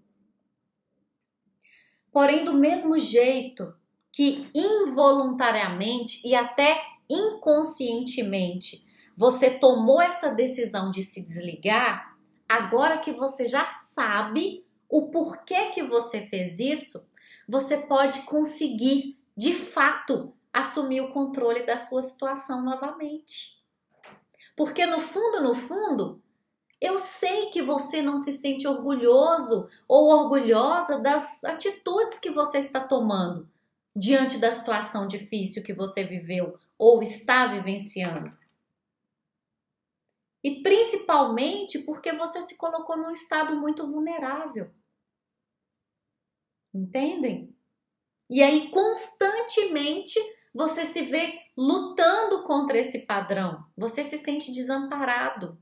Porém, 2.11 2.43
do 2.43 2.53
mesmo 2.53 2.97
jeito 2.97 3.76
que 4.17 4.49
involuntariamente 4.51 6.27
e 6.27 6.33
até 6.33 6.83
inconscientemente 7.07 8.83
você 9.15 9.51
tomou 9.51 10.01
essa 10.01 10.33
decisão 10.33 10.89
de 10.89 11.03
se 11.03 11.21
desligar, 11.23 12.17
agora 12.49 12.97
que 12.97 13.11
você 13.11 13.47
já 13.47 13.63
sabe 13.65 14.65
o 14.89 15.11
porquê 15.11 15.69
que 15.69 15.83
você 15.83 16.21
fez 16.21 16.59
isso, 16.59 17.07
você 17.47 17.77
pode 17.77 18.21
conseguir 18.21 19.19
de 19.35 19.53
fato 19.53 20.33
assumir 20.51 21.01
o 21.01 21.11
controle 21.11 21.63
da 21.63 21.77
sua 21.77 22.01
situação 22.01 22.63
novamente. 22.63 23.63
Porque 24.55 24.87
no 24.87 24.99
fundo, 24.99 25.43
no 25.43 25.53
fundo, 25.53 26.19
eu 26.81 26.97
sei 26.97 27.51
que 27.51 27.61
você 27.61 28.01
não 28.01 28.17
se 28.17 28.31
sente 28.31 28.67
orgulhoso 28.67 29.67
ou 29.87 30.09
orgulhosa 30.09 30.97
das 30.97 31.43
atitudes 31.43 32.17
que 32.17 32.31
você 32.31 32.57
está 32.57 32.79
tomando 32.79 33.47
diante 33.97 34.37
da 34.37 34.51
situação 34.51 35.07
difícil 35.07 35.63
que 35.63 35.73
você 35.73 36.03
viveu 36.03 36.59
ou 36.77 37.01
está 37.01 37.47
vivenciando. 37.47 38.37
E 40.43 40.61
principalmente 40.61 41.79
porque 41.79 42.13
você 42.13 42.41
se 42.43 42.55
colocou 42.57 42.95
num 42.95 43.09
estado 43.09 43.55
muito 43.55 43.87
vulnerável. 43.87 44.71
Entendem? 46.71 47.55
E 48.29 48.43
aí, 48.43 48.69
constantemente, 48.69 50.19
você 50.53 50.85
se 50.85 51.01
vê 51.01 51.41
lutando 51.57 52.43
contra 52.43 52.77
esse 52.77 53.05
padrão. 53.05 53.65
Você 53.75 54.03
se 54.03 54.17
sente 54.17 54.51
desamparado, 54.51 55.59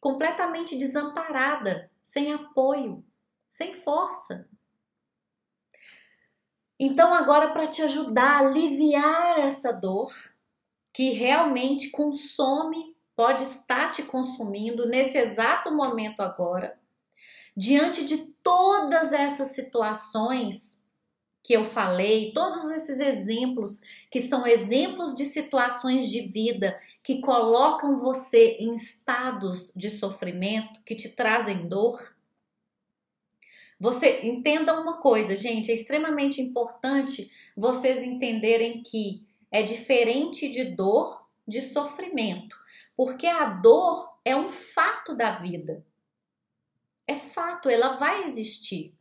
completamente 0.00 0.76
desamparada, 0.76 1.90
sem 2.02 2.32
apoio, 2.32 3.04
sem 3.48 3.72
força. 3.72 4.48
Então, 6.82 7.12
agora, 7.12 7.48
para 7.48 7.66
te 7.66 7.82
ajudar 7.82 8.38
a 8.38 8.38
aliviar 8.38 9.38
essa 9.40 9.70
dor 9.70 10.10
que 10.94 11.10
realmente 11.10 11.90
consome, 11.90 12.96
pode 13.14 13.42
estar 13.42 13.90
te 13.90 14.02
consumindo 14.02 14.88
nesse 14.88 15.18
exato 15.18 15.70
momento 15.70 16.20
agora, 16.20 16.80
diante 17.54 18.02
de 18.06 18.28
todas 18.42 19.12
essas 19.12 19.48
situações 19.48 20.88
que 21.42 21.52
eu 21.52 21.66
falei, 21.66 22.32
todos 22.32 22.70
esses 22.70 22.98
exemplos 22.98 23.82
que 24.10 24.18
são 24.18 24.46
exemplos 24.46 25.14
de 25.14 25.26
situações 25.26 26.08
de 26.08 26.22
vida 26.22 26.78
que 27.02 27.20
colocam 27.20 27.94
você 27.94 28.56
em 28.58 28.72
estados 28.72 29.70
de 29.76 29.90
sofrimento, 29.90 30.80
que 30.86 30.94
te 30.94 31.10
trazem 31.10 31.68
dor. 31.68 32.16
Você 33.80 34.20
entenda 34.26 34.78
uma 34.78 34.98
coisa, 35.00 35.34
gente, 35.34 35.70
é 35.70 35.74
extremamente 35.74 36.38
importante 36.38 37.32
vocês 37.56 38.02
entenderem 38.02 38.82
que 38.82 39.26
é 39.50 39.62
diferente 39.62 40.50
de 40.50 40.64
dor 40.64 41.26
de 41.48 41.62
sofrimento, 41.62 42.56
porque 42.94 43.26
a 43.26 43.46
dor 43.46 44.20
é 44.22 44.36
um 44.36 44.50
fato 44.50 45.16
da 45.16 45.30
vida. 45.32 45.84
É 47.06 47.16
fato, 47.16 47.70
ela 47.70 47.96
vai 47.96 48.24
existir. 48.24 48.94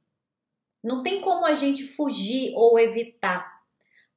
Não 0.81 1.03
tem 1.03 1.19
como 1.19 1.45
a 1.45 1.53
gente 1.53 1.86
fugir 1.86 2.53
ou 2.55 2.79
evitar. 2.79 3.62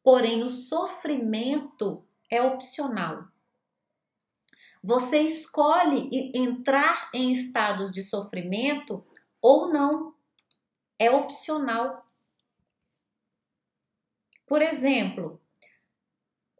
Porém, 0.03 0.45
o 0.45 0.49
sofrimento 0.49 2.07
é 2.31 2.41
opcional. 2.41 3.25
Você 4.83 5.21
escolhe 5.21 6.33
entrar 6.35 7.11
em 7.13 7.31
estados 7.33 7.91
de 7.91 8.03
sofrimento 8.03 9.05
ou 9.41 9.73
não. 9.73 10.12
É 11.03 11.11
opcional. 11.11 12.07
Por 14.47 14.63
exemplo, 14.63 15.43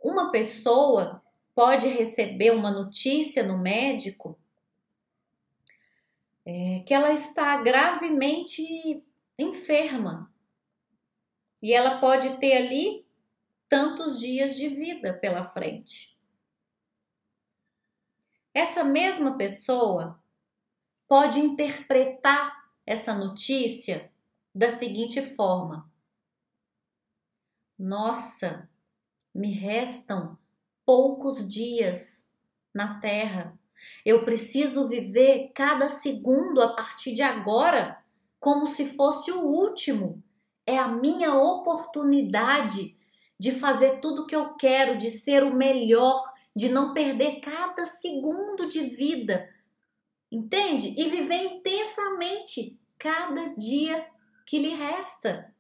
uma 0.03 0.33
pessoa 0.33 1.23
pode 1.55 1.87
receber 1.87 2.51
uma 2.51 2.73
notícia 2.73 3.45
no 3.45 3.57
médico 3.57 4.37
é, 6.45 6.81
que 6.81 6.93
ela 6.93 7.13
está 7.13 7.63
gravemente 7.63 9.07
enferma 9.39 10.35
e 11.63 11.73
ela 11.73 12.01
pode 12.01 12.37
ter 12.39 12.57
ali 12.57 13.07
tantos 13.69 14.19
dias 14.19 14.57
de 14.57 14.71
vida 14.71 15.15
pela 15.15 15.45
frente. 15.45 16.19
Essa 18.53 18.83
mesma 18.83 19.39
pessoa 19.39 20.21
pode 21.07 21.39
interpretar 21.39 22.61
essa 22.85 23.15
notícia 23.15 24.12
da 24.55 24.71
seguinte 24.71 25.23
forma: 25.23 25.91
Nossa, 27.79 28.69
me 29.35 29.53
restam 29.53 30.39
poucos 30.85 31.49
dias 31.49 32.31
na 32.75 33.01
Terra. 33.01 33.59
Eu 34.05 34.25
preciso 34.25 34.89
viver 34.89 35.51
cada 35.55 35.89
segundo 35.89 36.61
a 36.63 36.75
partir 36.75 37.13
de 37.13 37.23
agora 37.23 37.99
como 38.39 38.67
se 38.67 38.95
fosse 38.95 39.33
o 39.33 39.41
último. 39.41 40.23
É 40.67 40.79
a 40.79 40.89
minha 40.89 41.35
oportunidade 41.35 42.97
de 43.39 43.51
fazer 43.51 44.01
tudo 44.01 44.23
o 44.23 44.27
que 44.27 44.37
eu 44.37 44.55
quero, 44.55 44.97
de 44.97 45.11
ser 45.11 45.43
o 45.43 45.55
melhor, 45.55 46.23
de 46.55 46.69
não 46.69 46.95
perder 46.95 47.41
cada 47.41 47.87
segundo 47.87 48.69
de 48.69 48.85
vida. 48.85 49.49
Entende? 50.31 50.95
E 50.97 51.09
viver 51.09 51.57
intensamente 51.57 52.79
cada 52.99 53.47
dia 53.57 54.07
que 54.47 54.59
lhe 54.59 54.75
resta. 54.75 55.55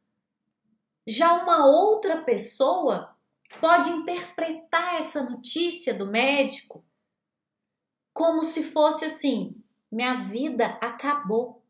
Já 1.07 1.35
uma 1.35 1.67
outra 1.67 2.23
pessoa 2.23 3.17
pode 3.61 3.91
interpretar 3.91 5.01
essa 5.01 5.23
notícia 5.25 5.93
do 5.93 6.07
médico 6.07 6.85
como 8.12 8.45
se 8.45 8.62
fosse 8.62 9.05
assim: 9.05 9.57
minha 9.91 10.25
vida 10.25 10.79
acabou. 10.81 11.62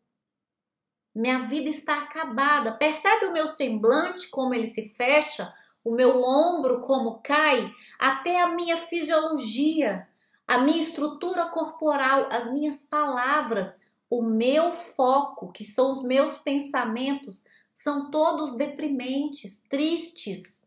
Minha 1.15 1.41
vida 1.41 1.69
está 1.69 1.99
acabada. 1.99 2.73
Percebe 2.73 3.27
o 3.27 3.33
meu 3.33 3.47
semblante 3.47 4.29
como 4.31 4.55
ele 4.55 4.67
se 4.67 4.89
fecha, 4.95 5.53
o 5.85 5.95
meu 5.95 6.23
ombro 6.23 6.81
como 6.81 7.21
cai, 7.23 7.71
até 7.99 8.41
a 8.41 8.49
minha 8.49 8.77
fisiologia, 8.77 10.09
a 10.47 10.59
minha 10.59 10.81
estrutura 10.81 11.47
corporal, 11.47 12.29
as 12.31 12.51
minhas 12.53 12.83
palavras, 12.85 13.79
o 14.13 14.21
meu 14.21 14.75
foco, 14.75 15.51
que 15.51 15.65
são 15.65 15.91
os 15.91 16.03
meus 16.03 16.37
pensamentos, 16.37 17.45
são 17.73 18.11
todos 18.11 18.55
deprimentes, 18.59 19.65
tristes. 19.67 20.67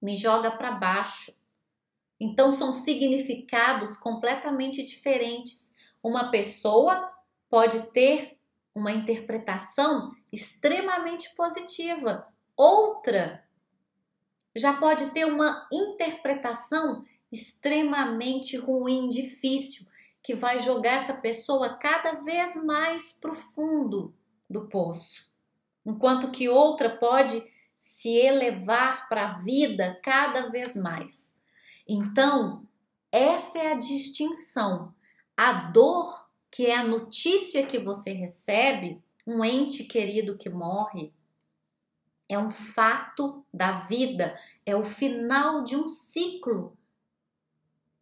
Me 0.00 0.16
joga 0.16 0.50
para 0.50 0.70
baixo. 0.70 1.38
Então 2.18 2.50
são 2.50 2.72
significados 2.72 3.98
completamente 3.98 4.82
diferentes. 4.82 5.76
Uma 6.02 6.30
pessoa 6.30 7.12
pode 7.50 7.82
ter 7.88 8.38
uma 8.74 8.92
interpretação 8.92 10.16
extremamente 10.32 11.36
positiva, 11.36 12.26
outra 12.56 13.44
já 14.56 14.72
pode 14.72 15.10
ter 15.10 15.26
uma 15.26 15.68
interpretação 15.70 17.04
extremamente 17.30 18.56
ruim, 18.56 19.06
difícil, 19.06 19.86
que 20.24 20.34
vai 20.34 20.58
jogar 20.58 20.94
essa 20.94 21.12
pessoa 21.12 21.74
cada 21.74 22.22
vez 22.22 22.56
mais 22.64 23.12
profundo 23.12 24.14
do 24.48 24.66
poço. 24.66 25.30
Enquanto 25.84 26.30
que 26.30 26.48
outra 26.48 26.88
pode 26.96 27.46
se 27.76 28.08
elevar 28.08 29.06
para 29.06 29.28
a 29.28 29.32
vida 29.34 30.00
cada 30.02 30.48
vez 30.48 30.74
mais. 30.76 31.44
Então, 31.86 32.66
essa 33.12 33.58
é 33.58 33.72
a 33.72 33.76
distinção. 33.76 34.94
A 35.36 35.52
dor, 35.52 36.26
que 36.50 36.66
é 36.66 36.74
a 36.74 36.84
notícia 36.84 37.66
que 37.66 37.78
você 37.78 38.12
recebe, 38.12 39.02
um 39.26 39.44
ente 39.44 39.84
querido 39.84 40.38
que 40.38 40.48
morre, 40.48 41.12
é 42.26 42.38
um 42.38 42.48
fato 42.48 43.44
da 43.52 43.80
vida, 43.80 44.34
é 44.64 44.74
o 44.74 44.84
final 44.84 45.62
de 45.62 45.76
um 45.76 45.86
ciclo. 45.86 46.78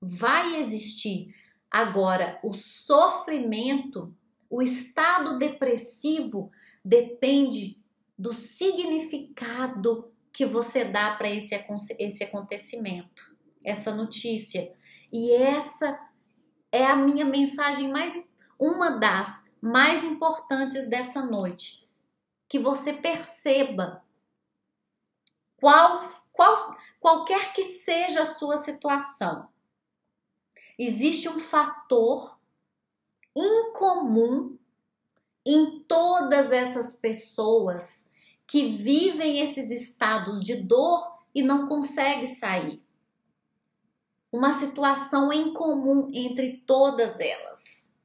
Vai 0.00 0.56
existir. 0.56 1.34
Agora, 1.72 2.38
o 2.42 2.52
sofrimento, 2.52 4.14
o 4.50 4.60
estado 4.60 5.38
depressivo 5.38 6.50
depende 6.84 7.80
do 8.18 8.34
significado 8.34 10.12
que 10.32 10.44
você 10.44 10.84
dá 10.84 11.14
para 11.14 11.30
esse, 11.30 11.54
esse 11.98 12.22
acontecimento 12.22 13.32
essa 13.64 13.94
notícia. 13.94 14.72
E 15.12 15.32
essa 15.32 15.98
é 16.70 16.84
a 16.84 16.96
minha 16.96 17.24
mensagem 17.24 17.90
mais 17.90 18.22
uma 18.58 18.90
das 18.90 19.50
mais 19.60 20.04
importantes 20.04 20.88
dessa 20.88 21.24
noite. 21.24 21.88
Que 22.48 22.58
você 22.58 22.92
perceba 22.92 24.04
qual, 25.56 26.00
qual 26.32 26.56
qualquer 27.00 27.52
que 27.52 27.62
seja 27.62 28.22
a 28.22 28.26
sua 28.26 28.58
situação. 28.58 29.48
Existe 30.84 31.28
um 31.28 31.38
fator 31.38 32.40
incomum 33.36 34.58
em 35.46 35.78
todas 35.84 36.50
essas 36.50 36.92
pessoas 36.92 38.12
que 38.48 38.66
vivem 38.66 39.38
esses 39.38 39.70
estados 39.70 40.42
de 40.42 40.56
dor 40.56 41.22
e 41.32 41.40
não 41.40 41.68
conseguem 41.68 42.26
sair 42.26 42.82
uma 44.32 44.52
situação 44.52 45.32
em 45.32 45.54
comum 45.54 46.10
entre 46.12 46.56
todas 46.66 47.20
elas: 47.20 47.96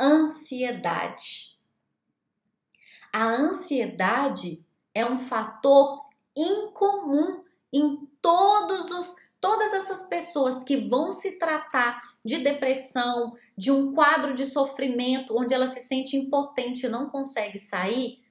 ansiedade. 0.00 1.60
A 3.12 3.26
ansiedade 3.26 4.64
é 4.94 5.04
um 5.04 5.18
fator 5.18 6.08
incomum 6.34 7.44
em 7.70 8.06
todos 8.22 8.90
os 8.90 9.23
todas 9.44 9.74
essas 9.74 10.00
pessoas 10.06 10.62
que 10.62 10.88
vão 10.88 11.12
se 11.12 11.32
tratar 11.32 12.14
de 12.24 12.38
depressão, 12.38 13.34
de 13.54 13.70
um 13.70 13.92
quadro 13.92 14.32
de 14.32 14.46
sofrimento 14.46 15.36
onde 15.38 15.52
ela 15.52 15.68
se 15.68 15.80
sente 15.80 16.16
impotente 16.16 16.86
e 16.86 16.88
não 16.88 17.10
consegue 17.10 17.58
sair, 17.58 18.24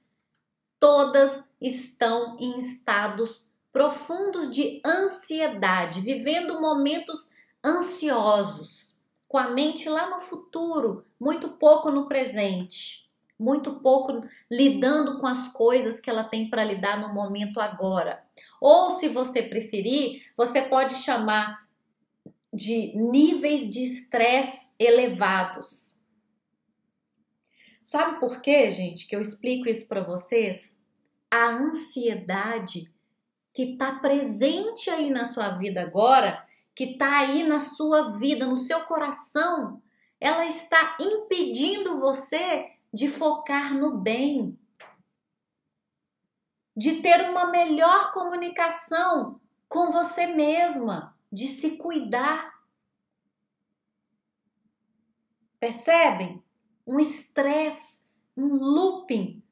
todas 0.80 1.52
estão 1.60 2.36
em 2.40 2.58
estados 2.58 3.48
profundos 3.72 4.50
de 4.50 4.82
ansiedade, 4.84 6.00
vivendo 6.00 6.60
momentos 6.60 7.30
ansiosos, 7.64 8.96
com 9.28 9.38
a 9.38 9.50
mente 9.50 9.88
lá 9.88 10.10
no 10.10 10.20
futuro, 10.20 11.06
muito 11.20 11.50
pouco 11.50 11.92
no 11.92 12.08
presente, 12.08 13.08
muito 13.38 13.78
pouco 13.78 14.24
lidando 14.50 15.20
com 15.20 15.28
as 15.28 15.52
coisas 15.52 16.00
que 16.00 16.10
ela 16.10 16.24
tem 16.24 16.50
para 16.50 16.64
lidar 16.64 17.00
no 17.00 17.14
momento 17.14 17.60
agora. 17.60 18.23
Ou, 18.60 18.90
se 18.90 19.08
você 19.08 19.42
preferir, 19.42 20.30
você 20.36 20.62
pode 20.62 20.94
chamar 20.94 21.64
de 22.52 22.96
níveis 22.96 23.68
de 23.68 23.82
estresse 23.82 24.74
elevados. 24.78 26.00
Sabe 27.82 28.18
por 28.18 28.40
quê, 28.40 28.70
gente, 28.70 29.06
que 29.06 29.14
eu 29.14 29.20
explico 29.20 29.68
isso 29.68 29.86
para 29.86 30.02
vocês? 30.02 30.86
A 31.30 31.48
ansiedade 31.48 32.92
que 33.52 33.72
está 33.72 33.92
presente 33.98 34.88
aí 34.88 35.10
na 35.10 35.24
sua 35.24 35.50
vida 35.50 35.82
agora, 35.82 36.44
que 36.74 36.84
está 36.84 37.18
aí 37.18 37.46
na 37.46 37.60
sua 37.60 38.16
vida, 38.18 38.46
no 38.46 38.56
seu 38.56 38.80
coração, 38.80 39.80
ela 40.20 40.46
está 40.46 40.96
impedindo 40.98 42.00
você 42.00 42.70
de 42.92 43.08
focar 43.08 43.74
no 43.74 43.98
bem, 43.98 44.58
de 46.76 47.00
ter 47.00 47.30
uma 47.30 47.50
melhor 47.50 48.12
comunicação 48.12 49.40
com 49.68 49.90
você 49.90 50.26
mesma, 50.26 51.16
de 51.32 51.46
se 51.46 51.76
cuidar. 51.76 52.52
Percebem? 55.58 56.42
Um 56.86 56.98
estresse, 57.00 58.04
um 58.36 58.46
looping. 58.46 59.42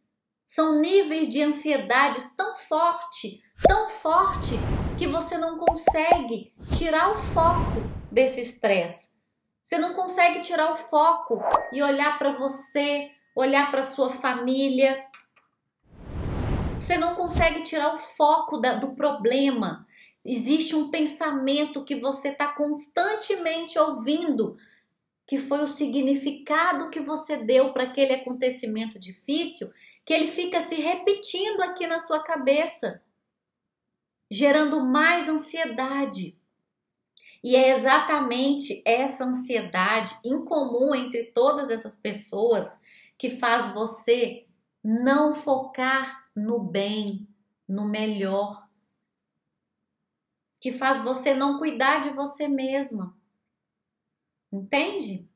São 0.46 0.80
níveis 0.80 1.28
de 1.28 1.42
ansiedades 1.42 2.32
tão 2.36 2.54
forte, 2.54 3.42
tão 3.66 3.88
forte 3.88 4.52
que 4.98 5.06
você 5.06 5.38
não 5.38 5.58
consegue 5.58 6.52
tirar 6.76 7.10
o 7.12 7.16
foco 7.16 7.80
desse 8.10 8.42
estresse. 8.42 9.16
Você 9.62 9.78
não 9.78 9.94
consegue 9.94 10.40
tirar 10.40 10.72
o 10.72 10.76
foco 10.76 11.42
e 11.72 11.82
olhar 11.82 12.18
para 12.18 12.32
você, 12.32 13.10
olhar 13.34 13.70
para 13.70 13.82
sua 13.82 14.10
família. 14.10 15.02
Você 16.82 16.98
não 16.98 17.14
consegue 17.14 17.62
tirar 17.62 17.94
o 17.94 17.98
foco 17.98 18.58
da, 18.58 18.74
do 18.74 18.96
problema. 18.96 19.86
Existe 20.24 20.74
um 20.74 20.90
pensamento 20.90 21.84
que 21.84 21.94
você 22.00 22.30
está 22.30 22.48
constantemente 22.48 23.78
ouvindo, 23.78 24.56
que 25.24 25.38
foi 25.38 25.62
o 25.62 25.68
significado 25.68 26.90
que 26.90 26.98
você 26.98 27.36
deu 27.36 27.72
para 27.72 27.84
aquele 27.84 28.14
acontecimento 28.14 28.98
difícil, 28.98 29.72
que 30.04 30.12
ele 30.12 30.26
fica 30.26 30.60
se 30.60 30.74
repetindo 30.74 31.60
aqui 31.60 31.86
na 31.86 32.00
sua 32.00 32.20
cabeça, 32.20 33.00
gerando 34.28 34.84
mais 34.84 35.28
ansiedade. 35.28 36.36
E 37.44 37.54
é 37.54 37.70
exatamente 37.70 38.82
essa 38.84 39.24
ansiedade 39.24 40.16
incomum 40.24 40.92
entre 40.96 41.26
todas 41.26 41.70
essas 41.70 41.94
pessoas 41.94 42.80
que 43.16 43.30
faz 43.30 43.68
você 43.68 44.48
não 44.82 45.32
focar 45.32 46.21
no 46.34 46.60
bem, 46.60 47.28
no 47.68 47.88
melhor, 47.88 48.68
que 50.60 50.70
faz 50.70 51.00
você 51.00 51.34
não 51.34 51.58
cuidar 51.58 52.00
de 52.00 52.10
você 52.10 52.46
mesma. 52.46 53.16
Entende? 54.52 55.28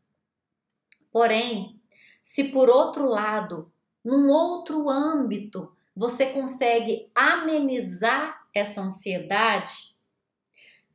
Porém, 1.10 1.80
se 2.22 2.44
por 2.44 2.68
outro 2.68 3.08
lado, 3.08 3.72
num 4.04 4.28
outro 4.28 4.88
âmbito, 4.88 5.74
você 5.94 6.32
consegue 6.32 7.10
amenizar 7.14 8.46
essa 8.54 8.80
ansiedade, 8.80 9.96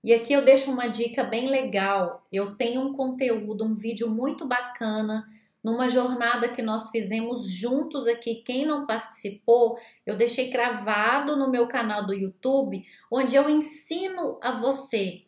e 0.03 0.13
aqui 0.13 0.33
eu 0.33 0.43
deixo 0.43 0.71
uma 0.71 0.87
dica 0.87 1.23
bem 1.23 1.47
legal. 1.47 2.25
Eu 2.31 2.55
tenho 2.55 2.81
um 2.81 2.93
conteúdo, 2.93 3.63
um 3.63 3.75
vídeo 3.75 4.09
muito 4.09 4.47
bacana 4.47 5.29
numa 5.63 5.87
jornada 5.87 6.49
que 6.49 6.61
nós 6.61 6.89
fizemos 6.89 7.49
juntos 7.49 8.07
aqui. 8.07 8.43
Quem 8.45 8.65
não 8.65 8.85
participou, 8.85 9.77
eu 10.05 10.15
deixei 10.15 10.49
gravado 10.49 11.35
no 11.35 11.49
meu 11.49 11.67
canal 11.67 12.05
do 12.05 12.13
YouTube, 12.13 12.83
onde 13.11 13.35
eu 13.35 13.49
ensino 13.49 14.39
a 14.41 14.51
você 14.51 15.23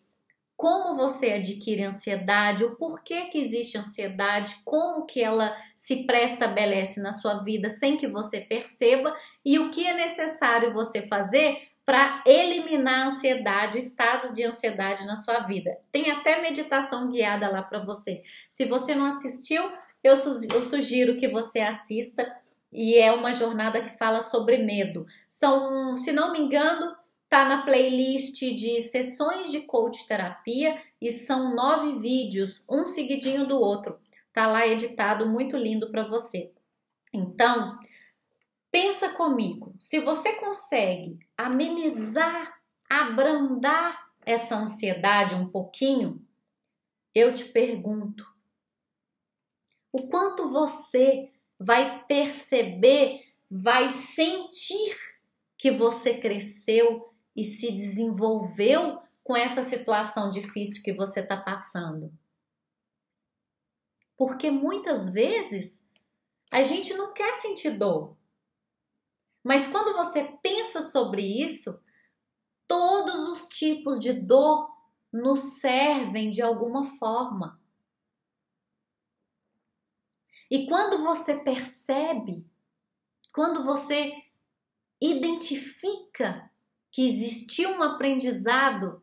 como 0.55 0.95
você 0.95 1.33
adquire 1.33 1.83
ansiedade, 1.83 2.63
o 2.63 2.75
porquê 2.77 3.25
que 3.25 3.37
existe 3.37 3.77
ansiedade, 3.77 4.57
como 4.63 5.05
que 5.05 5.21
ela 5.21 5.53
se 5.75 6.05
pré-estabelece 6.05 7.01
na 7.01 7.11
sua 7.11 7.43
vida 7.43 7.67
sem 7.67 7.97
que 7.97 8.07
você 8.07 8.39
perceba 8.39 9.13
e 9.43 9.59
o 9.59 9.71
que 9.71 9.85
é 9.85 9.93
necessário 9.93 10.73
você 10.73 11.01
fazer 11.01 11.67
para 11.85 12.23
eliminar 12.25 13.01
a 13.01 13.05
ansiedade, 13.07 13.77
estados 13.77 14.31
de 14.31 14.43
ansiedade 14.43 15.05
na 15.05 15.17
sua 15.17 15.39
vida. 15.39 15.77
Tem 15.91 16.11
até 16.11 16.41
meditação 16.41 17.09
guiada 17.09 17.49
lá 17.49 17.61
para 17.61 17.83
você. 17.83 18.23
Se 18.49 18.63
você 18.63 18.95
não 18.95 19.05
assistiu, 19.05 19.61
eu, 20.03 20.15
sugiro 20.15 21.15
que 21.17 21.29
você 21.29 21.61
assista 21.61 22.29
e 22.71 22.95
é 22.95 23.11
uma 23.13 23.31
jornada 23.31 23.81
que 23.81 23.97
fala 23.97 24.21
sobre 24.21 24.57
medo. 24.57 25.05
São, 25.27 25.95
se 25.95 26.11
não 26.11 26.33
me 26.33 26.39
engano, 26.39 26.95
tá 27.29 27.45
na 27.45 27.63
playlist 27.63 28.39
de 28.39 28.81
sessões 28.81 29.49
de 29.49 29.61
coach 29.61 30.05
terapia 30.05 30.81
e 30.99 31.09
são 31.09 31.55
nove 31.55 31.99
vídeos, 31.99 32.63
um 32.69 32.85
seguidinho 32.85 33.47
do 33.47 33.59
outro. 33.59 33.97
Tá 34.33 34.47
lá 34.47 34.67
editado, 34.67 35.29
muito 35.29 35.55
lindo 35.55 35.89
para 35.89 36.07
você. 36.07 36.51
Então, 37.13 37.77
pensa 38.71 39.09
comigo, 39.09 39.75
se 39.79 39.99
você 39.99 40.33
consegue 40.33 41.19
amenizar, 41.37 42.59
abrandar 42.89 44.11
essa 44.25 44.57
ansiedade 44.57 45.35
um 45.35 45.47
pouquinho, 45.47 46.21
eu 47.13 47.33
te 47.33 47.45
pergunto, 47.45 48.32
o 49.93 50.07
quanto 50.07 50.49
você 50.49 51.31
vai 51.59 52.03
perceber, 52.05 53.23
vai 53.49 53.91
sentir 53.91 54.97
que 55.55 55.69
você 55.69 56.17
cresceu 56.17 57.13
e 57.35 57.43
se 57.43 57.71
desenvolveu 57.71 58.99
com 59.23 59.37
essa 59.37 59.63
situação 59.63 60.31
difícil 60.31 60.81
que 60.81 60.93
você 60.93 61.19
está 61.19 61.37
passando. 61.37 62.11
Porque 64.17 64.49
muitas 64.49 65.11
vezes 65.11 65.87
a 66.51 66.63
gente 66.63 66.93
não 66.95 67.13
quer 67.13 67.35
sentir 67.35 67.77
dor. 67.77 68.17
Mas 69.43 69.67
quando 69.67 69.95
você 69.95 70.23
pensa 70.41 70.81
sobre 70.81 71.21
isso, 71.21 71.79
todos 72.67 73.27
os 73.29 73.47
tipos 73.49 73.99
de 73.99 74.11
dor 74.11 74.75
nos 75.11 75.59
servem 75.59 76.31
de 76.31 76.41
alguma 76.41 76.85
forma. 76.97 77.61
E 80.53 80.67
quando 80.67 80.99
você 80.99 81.37
percebe, 81.37 82.45
quando 83.33 83.63
você 83.63 84.13
identifica 85.01 86.47
que 86.91 87.03
existiu 87.03 87.71
um 87.71 87.81
aprendizado, 87.81 89.01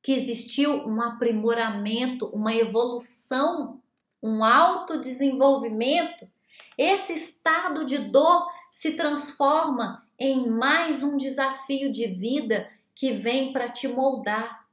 que 0.00 0.12
existiu 0.12 0.86
um 0.86 1.02
aprimoramento, 1.02 2.26
uma 2.26 2.54
evolução, 2.54 3.82
um 4.22 4.44
autodesenvolvimento, 4.44 6.30
esse 6.78 7.14
estado 7.14 7.84
de 7.84 7.98
dor 7.98 8.48
se 8.70 8.92
transforma 8.92 10.06
em 10.16 10.48
mais 10.48 11.02
um 11.02 11.16
desafio 11.16 11.90
de 11.90 12.06
vida 12.06 12.70
que 12.94 13.10
vem 13.10 13.52
para 13.52 13.68
te 13.68 13.88
moldar, 13.88 14.68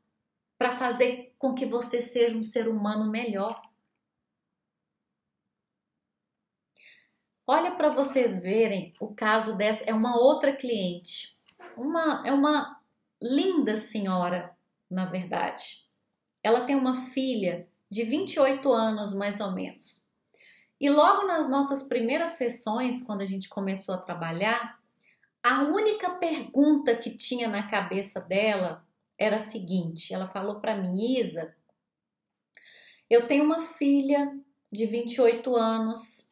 para 0.60 0.70
fazer 0.76 1.34
com 1.40 1.56
que 1.56 1.66
você 1.66 2.00
seja 2.04 2.38
um 2.38 2.44
ser 2.44 2.68
humano 2.68 3.10
melhor. 3.10 3.69
Olha 7.52 7.72
para 7.72 7.90
vocês 7.90 8.44
verem 8.44 8.94
o 9.00 9.08
caso 9.08 9.58
dessa, 9.58 9.84
é 9.86 9.92
uma 9.92 10.16
outra 10.16 10.56
cliente. 10.56 11.36
Uma 11.76 12.22
é 12.24 12.32
uma 12.32 12.80
linda 13.20 13.76
senhora, 13.76 14.56
na 14.88 15.08
verdade. 15.08 15.88
Ela 16.44 16.62
tem 16.62 16.76
uma 16.76 17.08
filha 17.08 17.68
de 17.90 18.04
28 18.04 18.72
anos 18.72 19.16
mais 19.16 19.40
ou 19.40 19.52
menos. 19.52 20.08
E 20.80 20.92
logo 20.92 21.26
nas 21.26 21.50
nossas 21.50 21.82
primeiras 21.82 22.34
sessões, 22.34 23.02
quando 23.02 23.22
a 23.22 23.26
gente 23.26 23.50
começou 23.50 23.96
a 23.96 24.02
trabalhar, 24.02 24.80
a 25.42 25.64
única 25.64 26.12
pergunta 26.12 26.96
que 26.96 27.16
tinha 27.16 27.48
na 27.48 27.68
cabeça 27.68 28.22
dela 28.28 28.86
era 29.18 29.38
a 29.38 29.40
seguinte: 29.40 30.14
ela 30.14 30.28
falou 30.28 30.60
para 30.60 30.78
mim, 30.78 31.18
Isa, 31.18 31.56
eu 33.10 33.26
tenho 33.26 33.44
uma 33.44 33.60
filha 33.60 34.38
de 34.72 34.86
28 34.86 35.56
anos, 35.56 36.29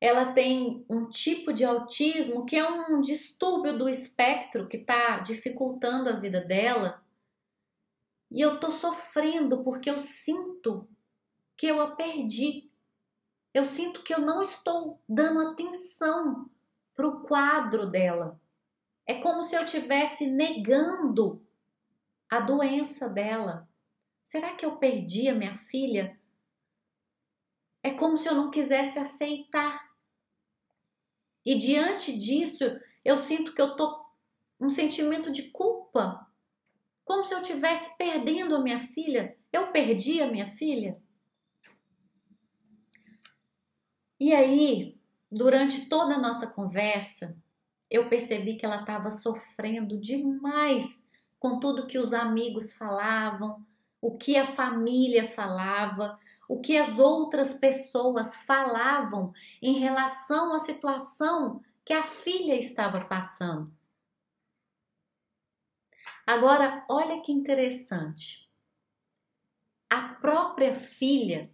ela 0.00 0.32
tem 0.32 0.84
um 0.88 1.08
tipo 1.08 1.52
de 1.52 1.64
autismo 1.64 2.46
que 2.46 2.56
é 2.56 2.68
um 2.68 3.00
distúrbio 3.00 3.76
do 3.76 3.88
espectro 3.88 4.68
que 4.68 4.76
está 4.76 5.18
dificultando 5.18 6.08
a 6.08 6.16
vida 6.16 6.40
dela. 6.40 7.02
E 8.30 8.40
eu 8.40 8.60
tô 8.60 8.70
sofrendo 8.70 9.64
porque 9.64 9.90
eu 9.90 9.98
sinto 9.98 10.88
que 11.56 11.66
eu 11.66 11.80
a 11.80 11.96
perdi. 11.96 12.70
Eu 13.52 13.64
sinto 13.64 14.02
que 14.04 14.14
eu 14.14 14.20
não 14.20 14.40
estou 14.40 15.00
dando 15.08 15.40
atenção 15.48 16.48
para 16.94 17.08
o 17.08 17.20
quadro 17.22 17.90
dela. 17.90 18.40
É 19.04 19.14
como 19.14 19.42
se 19.42 19.56
eu 19.56 19.64
estivesse 19.64 20.30
negando 20.30 21.44
a 22.30 22.38
doença 22.38 23.08
dela. 23.08 23.68
Será 24.22 24.54
que 24.54 24.64
eu 24.64 24.76
perdi 24.76 25.28
a 25.28 25.34
minha 25.34 25.54
filha? 25.54 26.16
É 27.82 27.90
como 27.90 28.16
se 28.16 28.28
eu 28.28 28.34
não 28.34 28.50
quisesse 28.50 28.98
aceitar 28.98 29.87
e 31.48 31.56
diante 31.56 32.14
disso, 32.14 32.62
eu 33.02 33.16
sinto 33.16 33.54
que 33.54 33.62
eu 33.62 33.74
tô 33.74 34.04
um 34.60 34.68
sentimento 34.68 35.32
de 35.32 35.44
culpa, 35.44 36.30
como 37.02 37.24
se 37.24 37.32
eu 37.32 37.40
estivesse 37.40 37.96
perdendo 37.96 38.54
a 38.54 38.60
minha 38.60 38.78
filha. 38.78 39.34
Eu 39.50 39.68
perdi 39.72 40.20
a 40.20 40.30
minha 40.30 40.46
filha. 40.46 41.00
E 44.20 44.34
aí, 44.34 45.00
durante 45.32 45.88
toda 45.88 46.16
a 46.16 46.20
nossa 46.20 46.48
conversa, 46.48 47.34
eu 47.90 48.10
percebi 48.10 48.56
que 48.56 48.66
ela 48.66 48.80
estava 48.80 49.10
sofrendo 49.10 49.98
demais 49.98 51.10
com 51.40 51.58
tudo 51.58 51.86
que 51.86 51.98
os 51.98 52.12
amigos 52.12 52.74
falavam, 52.74 53.66
o 54.00 54.16
que 54.16 54.36
a 54.36 54.46
família 54.46 55.26
falava, 55.26 56.18
o 56.48 56.60
que 56.60 56.76
as 56.76 56.98
outras 56.98 57.54
pessoas 57.54 58.36
falavam 58.36 59.32
em 59.60 59.78
relação 59.78 60.54
à 60.54 60.58
situação 60.58 61.62
que 61.84 61.92
a 61.92 62.02
filha 62.02 62.54
estava 62.54 63.04
passando. 63.04 63.72
Agora, 66.26 66.84
olha 66.88 67.20
que 67.22 67.32
interessante. 67.32 68.48
A 69.88 70.02
própria 70.02 70.74
filha 70.74 71.50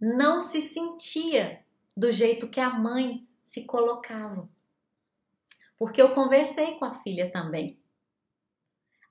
não 0.00 0.40
se 0.40 0.60
sentia 0.60 1.62
do 1.96 2.10
jeito 2.10 2.48
que 2.48 2.60
a 2.60 2.70
mãe 2.70 3.26
se 3.42 3.64
colocava. 3.64 4.48
Porque 5.78 6.00
eu 6.00 6.14
conversei 6.14 6.78
com 6.78 6.84
a 6.86 6.92
filha 6.92 7.30
também. 7.30 7.78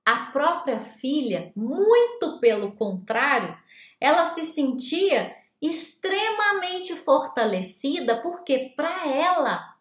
A 0.06 0.28
própria 0.28 0.80
filha, 0.80 1.52
muito 1.56 2.39
pelo 2.39 2.74
contrário, 2.74 3.58
ela 4.00 4.30
se 4.30 4.44
sentia 4.44 5.36
extremamente 5.60 6.96
fortalecida 6.96 8.22
porque 8.22 8.74
para 8.76 9.08
ela 9.08 9.76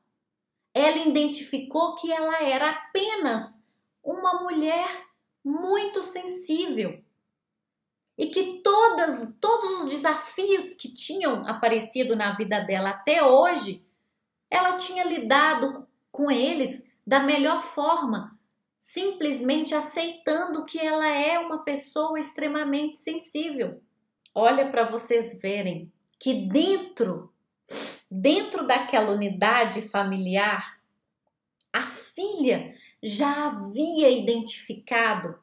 ela 0.75 0.97
identificou 0.97 1.95
que 1.95 2.11
ela 2.11 2.43
era 2.43 2.71
apenas 2.71 3.69
uma 4.03 4.43
mulher 4.43 4.89
muito 5.45 6.03
sensível. 6.03 7.01
E 8.19 8.27
que 8.29 8.61
todas, 8.63 9.37
todos 9.41 9.83
os 9.83 9.89
desafios 9.89 10.75
que 10.75 10.93
tinham 10.93 11.47
aparecido 11.47 12.17
na 12.17 12.35
vida 12.35 12.61
dela 12.61 12.91
até 12.91 13.25
hoje, 13.25 13.87
ela 14.51 14.77
tinha 14.77 15.05
lidado 15.05 15.87
com 16.11 16.31
eles 16.31 16.93
da 17.07 17.21
melhor 17.21 17.61
forma, 17.61 18.39
simplesmente 18.87 19.75
aceitando 19.75 20.63
que 20.63 20.79
ela 20.79 21.09
é 21.09 21.39
uma 21.39 21.65
pessoa 21.65 22.21
extremamente 22.21 22.99
sensível. 22.99 23.81
Olha 24.35 24.71
para 24.71 24.85
vocês 24.85 25.41
verem 25.41 25.91
que 26.19 26.47
dentro 26.47 27.33
dentro 28.11 28.67
daquela 28.67 29.13
unidade 29.13 29.81
familiar, 29.89 30.79
a 31.73 31.81
filha 31.81 32.77
já 33.03 33.47
havia 33.47 34.11
identificado 34.11 35.39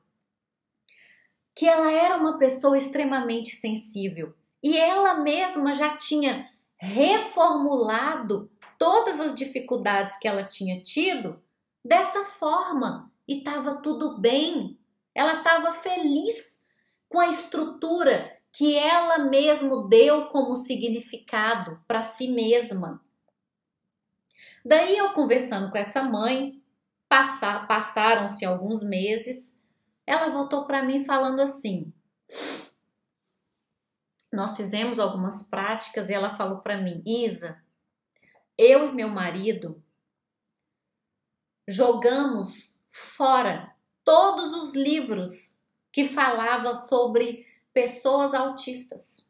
que 1.55 1.65
ela 1.67 1.91
era 1.91 2.17
uma 2.17 2.37
pessoa 2.37 2.77
extremamente 2.77 3.55
sensível 3.55 4.35
e 4.61 4.77
ela 4.77 5.15
mesma 5.15 5.73
já 5.73 5.97
tinha 5.97 6.47
reformulado 6.77 8.51
todas 8.77 9.19
as 9.19 9.33
dificuldades 9.33 10.15
que 10.19 10.27
ela 10.27 10.43
tinha 10.43 10.79
tido 10.79 11.41
dessa 11.83 12.23
forma 12.23 13.11
e 13.31 13.37
estava 13.37 13.75
tudo 13.75 14.19
bem. 14.19 14.77
Ela 15.15 15.35
estava 15.35 15.71
feliz 15.71 16.65
com 17.07 17.19
a 17.19 17.29
estrutura 17.29 18.37
que 18.51 18.75
ela 18.75 19.19
mesma 19.19 19.87
deu 19.87 20.27
como 20.27 20.57
significado 20.57 21.81
para 21.87 22.03
si 22.03 22.27
mesma. 22.27 23.01
Daí 24.65 24.97
eu 24.97 25.13
conversando 25.13 25.71
com 25.71 25.77
essa 25.77 26.03
mãe, 26.03 26.61
passaram-se 27.07 28.45
alguns 28.45 28.83
meses 28.83 29.61
ela 30.05 30.29
voltou 30.29 30.65
para 30.65 30.83
mim 30.83 31.05
falando 31.05 31.39
assim: 31.39 31.93
Nós 34.31 34.57
fizemos 34.57 34.99
algumas 34.99 35.43
práticas 35.43 36.09
e 36.09 36.13
ela 36.13 36.35
falou 36.35 36.59
para 36.59 36.77
mim, 36.77 37.01
Isa, 37.05 37.63
eu 38.57 38.89
e 38.89 38.93
meu 38.93 39.07
marido 39.07 39.81
jogamos 41.67 42.80
fora 42.91 43.73
todos 44.03 44.53
os 44.53 44.75
livros 44.75 45.59
que 45.91 46.07
falavam 46.07 46.75
sobre 46.75 47.47
pessoas 47.73 48.35
autistas. 48.35 49.27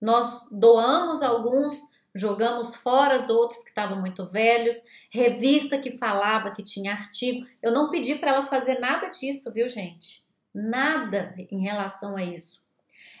Nós 0.00 0.46
doamos 0.50 1.22
alguns 1.22 1.90
Jogamos 2.14 2.76
fora 2.76 3.16
os 3.16 3.30
outros 3.30 3.62
que 3.62 3.70
estavam 3.70 3.98
muito 3.98 4.26
velhos, 4.26 4.76
revista 5.10 5.78
que 5.78 5.96
falava 5.96 6.50
que 6.50 6.62
tinha 6.62 6.92
artigo. 6.92 7.46
Eu 7.62 7.72
não 7.72 7.90
pedi 7.90 8.16
para 8.16 8.32
ela 8.32 8.46
fazer 8.46 8.78
nada 8.78 9.08
disso, 9.08 9.50
viu, 9.50 9.66
gente? 9.66 10.22
Nada 10.54 11.34
em 11.50 11.62
relação 11.62 12.14
a 12.14 12.22
isso. 12.22 12.66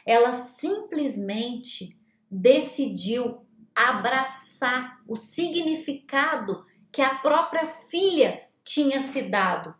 Ela 0.04 0.34
simplesmente 0.34 1.98
decidiu 2.30 3.46
abraçar 3.74 5.00
o 5.08 5.16
significado 5.16 6.62
que 6.90 7.00
a 7.00 7.14
própria 7.14 7.66
filha 7.66 8.42
tinha 8.64 9.00
se 9.00 9.22
dado. 9.22 9.74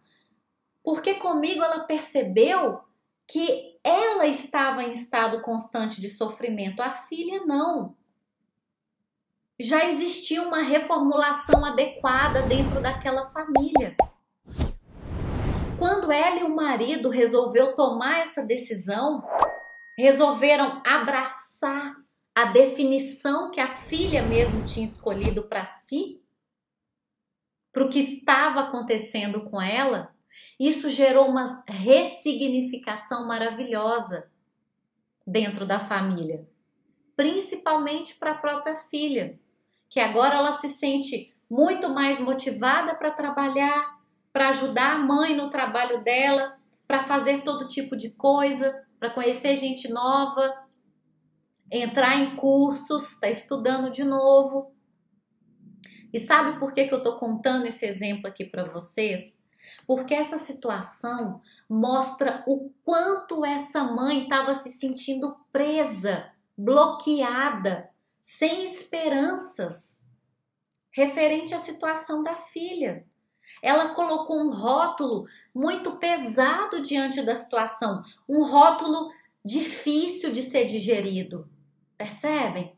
Porque 0.83 1.15
comigo 1.15 1.63
ela 1.63 1.81
percebeu 1.81 2.81
que 3.27 3.79
ela 3.85 4.27
estava 4.27 4.83
em 4.83 4.93
estado 4.93 5.41
constante 5.41 6.01
de 6.01 6.09
sofrimento, 6.09 6.81
a 6.81 6.91
filha 6.91 7.45
não 7.47 7.97
já 9.63 9.85
existia 9.85 10.43
uma 10.43 10.61
reformulação 10.63 11.65
adequada 11.65 12.43
dentro 12.43 12.81
daquela 12.81 13.27
família. 13.27 13.97
Quando 15.79 16.13
ela 16.13 16.41
e 16.41 16.43
o 16.43 16.55
marido 16.55 17.09
resolveu 17.09 17.75
tomar 17.75 18.21
essa 18.21 18.45
decisão, 18.45 19.23
resolveram 19.99 20.83
abraçar 20.87 21.95
a 22.35 22.47
definição 22.47 23.51
que 23.51 23.61
a 23.61 23.69
filha 23.69 24.23
mesmo 24.23 24.65
tinha 24.65 24.85
escolhido 24.85 25.47
para 25.47 25.65
si, 25.65 26.22
para 27.73 27.85
o 27.85 27.89
que 27.89 28.01
estava 28.01 28.61
acontecendo 28.61 29.43
com 29.43 29.61
ela, 29.61 30.15
isso 30.59 30.91
gerou 30.91 31.29
uma 31.29 31.65
ressignificação 31.67 33.27
maravilhosa 33.27 34.31
dentro 35.27 35.65
da 35.65 35.79
família, 35.79 36.47
principalmente 37.17 38.17
para 38.17 38.33
a 38.33 38.39
própria 38.39 38.77
filha 38.77 39.39
que 39.89 40.01
agora 40.01 40.37
ela 40.37 40.53
se 40.53 40.71
sente 40.71 41.35
muito 41.51 41.91
mais 41.91 42.19
motivada 42.19 42.95
para 42.95 43.11
trabalhar, 43.11 44.01
para 44.33 44.49
ajudar 44.49 44.95
a 44.95 44.99
mãe 44.99 45.37
no 45.37 45.51
trabalho 45.51 46.03
dela, 46.03 46.57
para 46.89 47.03
fazer 47.03 47.43
todo 47.43 47.69
tipo 47.69 47.95
de 47.95 48.09
coisa, 48.09 48.85
para 48.99 49.11
conhecer 49.11 49.55
gente 49.57 49.91
nova, 49.91 50.65
entrar 51.71 52.17
em 52.17 52.35
cursos, 52.37 53.13
está 53.13 53.29
estudando 53.29 53.91
de 53.91 54.03
novo. 54.03 54.73
E 56.13 56.19
sabe 56.19 56.59
por 56.59 56.73
que, 56.73 56.87
que 56.87 56.95
eu 56.95 56.99
estou 56.99 57.17
contando 57.17 57.67
esse 57.67 57.87
exemplo 57.87 58.27
aqui 58.29 58.45
para 58.45 58.65
vocês? 58.65 59.47
Porque 59.87 60.15
essa 60.15 60.39
situação 60.39 61.41
mostra 61.69 62.45
o 62.47 62.71
quanto 62.85 63.45
essa 63.45 63.85
mãe 63.85 64.25
estava 64.25 64.55
se 64.55 64.69
sentindo 64.69 65.37
presa, 65.53 66.31
bloqueada, 66.57 67.91
sem 68.21 68.63
esperanças 68.65 70.03
referente 70.93 71.55
à 71.55 71.59
situação 71.59 72.23
da 72.23 72.37
filha. 72.37 73.05
Ela 73.63 73.95
colocou 73.95 74.39
um 74.41 74.51
rótulo 74.51 75.27
muito 75.55 75.97
pesado 75.97 76.83
diante 76.83 77.23
da 77.23 77.35
situação, 77.35 78.03
um 78.29 78.45
rótulo 78.45 79.11
difícil 79.45 80.31
de 80.31 80.43
ser 80.43 80.67
digerido. 80.67 81.49
Percebem? 81.97 82.77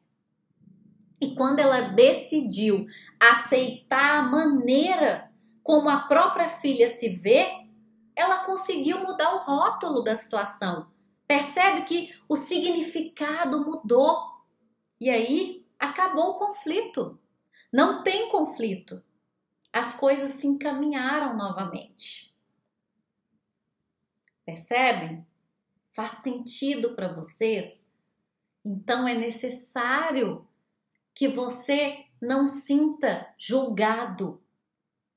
E 1.21 1.35
quando 1.35 1.61
ela 1.61 1.81
decidiu 1.81 2.87
aceitar 3.21 4.19
a 4.19 4.23
maneira 4.23 5.31
como 5.63 5.89
a 5.89 6.01
própria 6.01 6.49
filha 6.49 6.89
se 6.89 7.09
vê, 7.09 7.65
ela 8.15 8.45
conseguiu 8.45 9.01
mudar 9.01 9.35
o 9.35 9.39
rótulo 9.39 10.03
da 10.03 10.15
situação. 10.15 10.93
Percebe 11.27 11.83
que 11.83 12.15
o 12.29 12.37
significado 12.37 13.65
mudou. 13.65 14.19
E 15.01 15.09
aí 15.09 15.67
acabou 15.79 16.31
o 16.31 16.39
conflito. 16.39 17.19
Não 17.73 18.03
tem 18.03 18.29
conflito. 18.31 19.03
As 19.73 19.95
coisas 19.95 20.31
se 20.31 20.47
encaminharam 20.47 21.37
novamente. 21.37 22.37
Percebem? 24.45 25.27
Faz 25.91 26.19
sentido 26.19 26.95
para 26.95 27.13
vocês? 27.13 27.91
Então 28.65 29.09
é 29.09 29.15
necessário 29.15 30.47
que 31.15 31.29
você 31.29 32.05
não 32.21 32.47
sinta 32.47 33.33
julgado. 33.39 34.43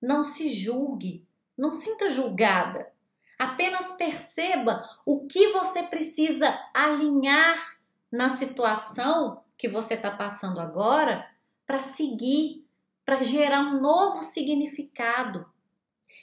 Não 0.01 0.23
se 0.23 0.49
julgue, 0.49 1.25
não 1.57 1.73
sinta 1.73 2.09
julgada. 2.09 2.91
Apenas 3.39 3.91
perceba 3.91 4.87
o 5.05 5.25
que 5.25 5.47
você 5.53 5.83
precisa 5.83 6.47
alinhar 6.73 7.77
na 8.11 8.29
situação 8.29 9.43
que 9.57 9.67
você 9.67 9.95
está 9.95 10.11
passando 10.11 10.59
agora 10.59 11.27
para 11.65 11.79
seguir, 11.79 12.65
para 13.03 13.23
gerar 13.23 13.61
um 13.61 13.81
novo 13.81 14.23
significado. 14.23 15.45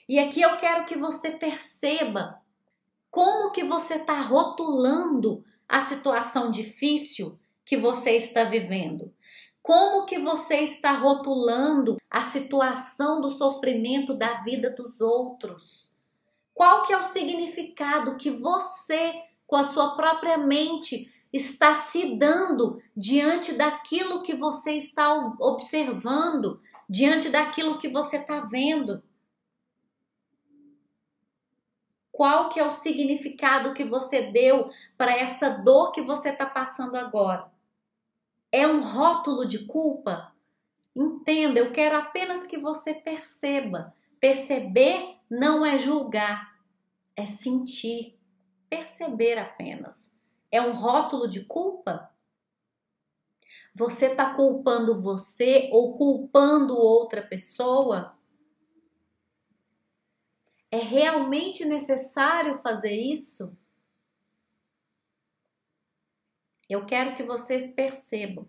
E 0.08 0.18
aqui 0.18 0.40
eu 0.40 0.56
quero 0.56 0.84
que 0.84 0.96
você 0.96 1.32
perceba 1.32 2.40
como 3.10 3.52
que 3.52 3.64
você 3.64 3.94
está 3.94 4.20
rotulando 4.20 5.44
a 5.68 5.82
situação 5.82 6.50
difícil 6.50 7.38
que 7.64 7.76
você 7.76 8.12
está 8.16 8.44
vivendo. 8.44 9.12
Como 9.64 10.04
que 10.04 10.18
você 10.18 10.56
está 10.56 10.92
rotulando 10.92 11.96
a 12.10 12.22
situação 12.22 13.22
do 13.22 13.30
sofrimento 13.30 14.12
da 14.12 14.42
vida 14.42 14.68
dos 14.68 15.00
outros? 15.00 15.96
Qual 16.52 16.82
que 16.82 16.92
é 16.92 16.98
o 16.98 17.02
significado 17.02 18.18
que 18.18 18.30
você, 18.30 19.14
com 19.46 19.56
a 19.56 19.64
sua 19.64 19.96
própria 19.96 20.36
mente, 20.36 21.10
está 21.32 21.74
se 21.74 22.14
dando 22.14 22.78
diante 22.94 23.54
daquilo 23.54 24.22
que 24.22 24.34
você 24.34 24.72
está 24.72 25.14
observando, 25.40 26.60
diante 26.86 27.30
daquilo 27.30 27.78
que 27.78 27.88
você 27.88 28.18
está 28.18 28.40
vendo? 28.40 29.02
Qual 32.12 32.50
que 32.50 32.60
é 32.60 32.66
o 32.66 32.70
significado 32.70 33.72
que 33.72 33.82
você 33.82 34.30
deu 34.30 34.68
para 34.98 35.16
essa 35.16 35.48
dor 35.48 35.90
que 35.90 36.02
você 36.02 36.28
está 36.28 36.44
passando 36.44 36.96
agora? 36.96 37.53
É 38.54 38.68
um 38.68 38.80
rótulo 38.80 39.44
de 39.44 39.66
culpa? 39.66 40.32
Entenda, 40.94 41.58
eu 41.58 41.72
quero 41.72 41.96
apenas 41.96 42.46
que 42.46 42.56
você 42.56 42.94
perceba. 42.94 43.92
Perceber 44.20 45.18
não 45.28 45.66
é 45.66 45.76
julgar, 45.76 46.56
é 47.16 47.26
sentir. 47.26 48.16
Perceber 48.70 49.38
apenas. 49.38 50.16
É 50.52 50.62
um 50.62 50.72
rótulo 50.72 51.28
de 51.28 51.44
culpa? 51.44 52.10
Você 53.74 54.06
está 54.06 54.32
culpando 54.34 55.02
você 55.02 55.68
ou 55.72 55.94
culpando 55.94 56.76
outra 56.76 57.22
pessoa? 57.22 58.16
É 60.70 60.78
realmente 60.78 61.64
necessário 61.64 62.56
fazer 62.58 62.94
isso? 62.94 63.56
Eu 66.68 66.86
quero 66.86 67.14
que 67.14 67.22
vocês 67.22 67.68
percebam, 67.74 68.48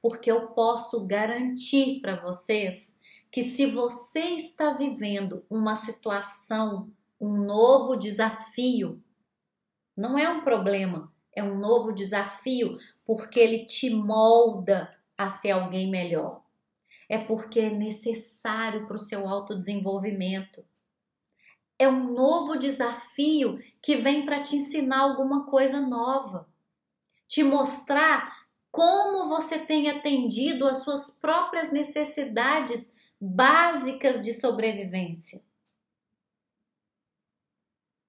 porque 0.00 0.30
eu 0.30 0.48
posso 0.48 1.06
garantir 1.06 2.00
para 2.00 2.16
vocês 2.16 3.00
que 3.30 3.42
se 3.42 3.66
você 3.66 4.20
está 4.20 4.74
vivendo 4.74 5.44
uma 5.50 5.76
situação, 5.76 6.90
um 7.20 7.36
novo 7.44 7.96
desafio, 7.96 9.02
não 9.96 10.16
é 10.16 10.28
um 10.28 10.44
problema, 10.44 11.12
é 11.34 11.42
um 11.42 11.58
novo 11.58 11.92
desafio, 11.92 12.76
porque 13.04 13.40
ele 13.40 13.66
te 13.66 13.90
molda 13.90 14.96
a 15.16 15.28
ser 15.28 15.50
alguém 15.50 15.90
melhor. 15.90 16.42
É 17.08 17.18
porque 17.18 17.58
é 17.58 17.70
necessário 17.70 18.86
para 18.86 18.96
o 18.96 19.00
seu 19.00 19.26
autodesenvolvimento. 19.28 20.64
É 21.78 21.88
um 21.88 22.12
novo 22.12 22.56
desafio 22.56 23.56
que 23.82 23.96
vem 23.96 24.24
para 24.24 24.40
te 24.40 24.56
ensinar 24.56 25.00
alguma 25.00 25.46
coisa 25.46 25.80
nova 25.80 26.46
te 27.28 27.44
mostrar 27.44 28.48
como 28.70 29.28
você 29.28 29.58
tem 29.58 29.88
atendido 29.88 30.66
às 30.66 30.78
suas 30.78 31.10
próprias 31.10 31.70
necessidades 31.70 32.94
básicas 33.20 34.22
de 34.22 34.32
sobrevivência. 34.32 35.42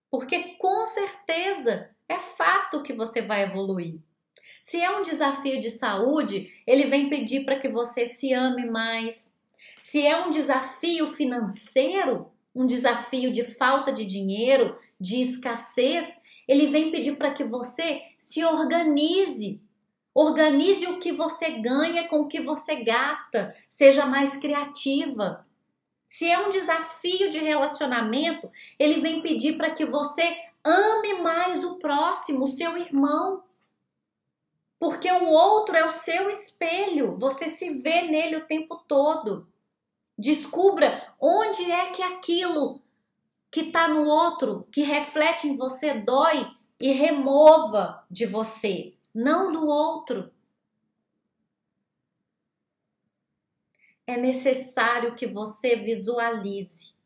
Porque 0.10 0.56
com 0.56 0.86
certeza 0.86 1.96
é 2.08 2.18
fato 2.18 2.82
que 2.82 2.94
você 2.94 3.22
vai 3.22 3.44
evoluir. 3.44 4.00
Se 4.62 4.82
é 4.82 4.90
um 4.98 5.02
desafio 5.02 5.60
de 5.60 5.70
saúde, 5.70 6.62
ele 6.66 6.86
vem 6.86 7.10
pedir 7.10 7.46
para 7.46 7.60
que 7.60 7.70
você 7.70 8.08
se 8.08 8.34
ame 8.34 8.66
mais. 8.70 9.40
Se 9.78 10.06
é 10.06 10.18
um 10.18 10.30
desafio 10.30 11.08
financeiro, 11.08 12.32
um 12.54 12.66
desafio 12.66 13.32
de 13.32 13.44
falta 13.44 13.92
de 13.92 14.06
dinheiro, 14.06 14.78
de 15.00 15.22
escassez, 15.22 16.22
ele 16.50 16.66
vem 16.66 16.90
pedir 16.90 17.16
para 17.16 17.30
que 17.30 17.44
você 17.44 18.02
se 18.18 18.44
organize. 18.44 19.62
Organize 20.16 20.88
o 20.88 21.00
que 21.00 21.12
você 21.12 21.52
ganha 21.60 22.08
com 22.08 22.22
o 22.22 22.28
que 22.28 22.42
você 22.42 22.78
gasta. 22.78 23.56
Seja 23.70 24.08
mais 24.08 24.36
criativa. 24.36 25.46
Se 26.08 26.28
é 26.28 26.40
um 26.40 26.50
desafio 26.50 27.30
de 27.30 27.38
relacionamento, 27.38 28.50
ele 28.80 29.00
vem 29.00 29.22
pedir 29.22 29.58
para 29.58 29.70
que 29.70 29.86
você 29.86 30.24
ame 30.66 31.22
mais 31.22 31.64
o 31.64 31.76
próximo, 31.76 32.46
o 32.46 32.48
seu 32.48 32.76
irmão. 32.76 33.44
Porque 34.80 35.12
o 35.12 35.26
outro 35.26 35.78
é 35.78 35.86
o 35.86 35.92
seu 35.92 36.32
espelho, 36.32 37.16
você 37.16 37.48
se 37.48 37.76
vê 37.76 38.04
nele 38.04 38.38
o 38.38 38.48
tempo 38.48 38.78
todo. 38.88 39.48
Descubra 40.18 41.14
onde 41.22 41.72
é 41.72 41.92
que 41.92 42.02
aquilo 42.02 42.82
que 43.52 43.62
está 43.62 43.88
no 43.88 44.06
outro, 44.06 44.68
que 44.72 44.82
reflete 44.82 45.48
em 45.48 45.58
você, 45.58 45.94
dói 45.94 46.46
e 46.80 46.92
remova 46.92 48.06
de 48.10 48.26
você, 48.26 48.94
não 49.14 49.52
do 49.52 49.66
outro. 49.66 50.32
É 54.06 54.18
necessário 54.18 55.16
que 55.16 55.28
você 55.28 55.76
visualize. 55.76 56.98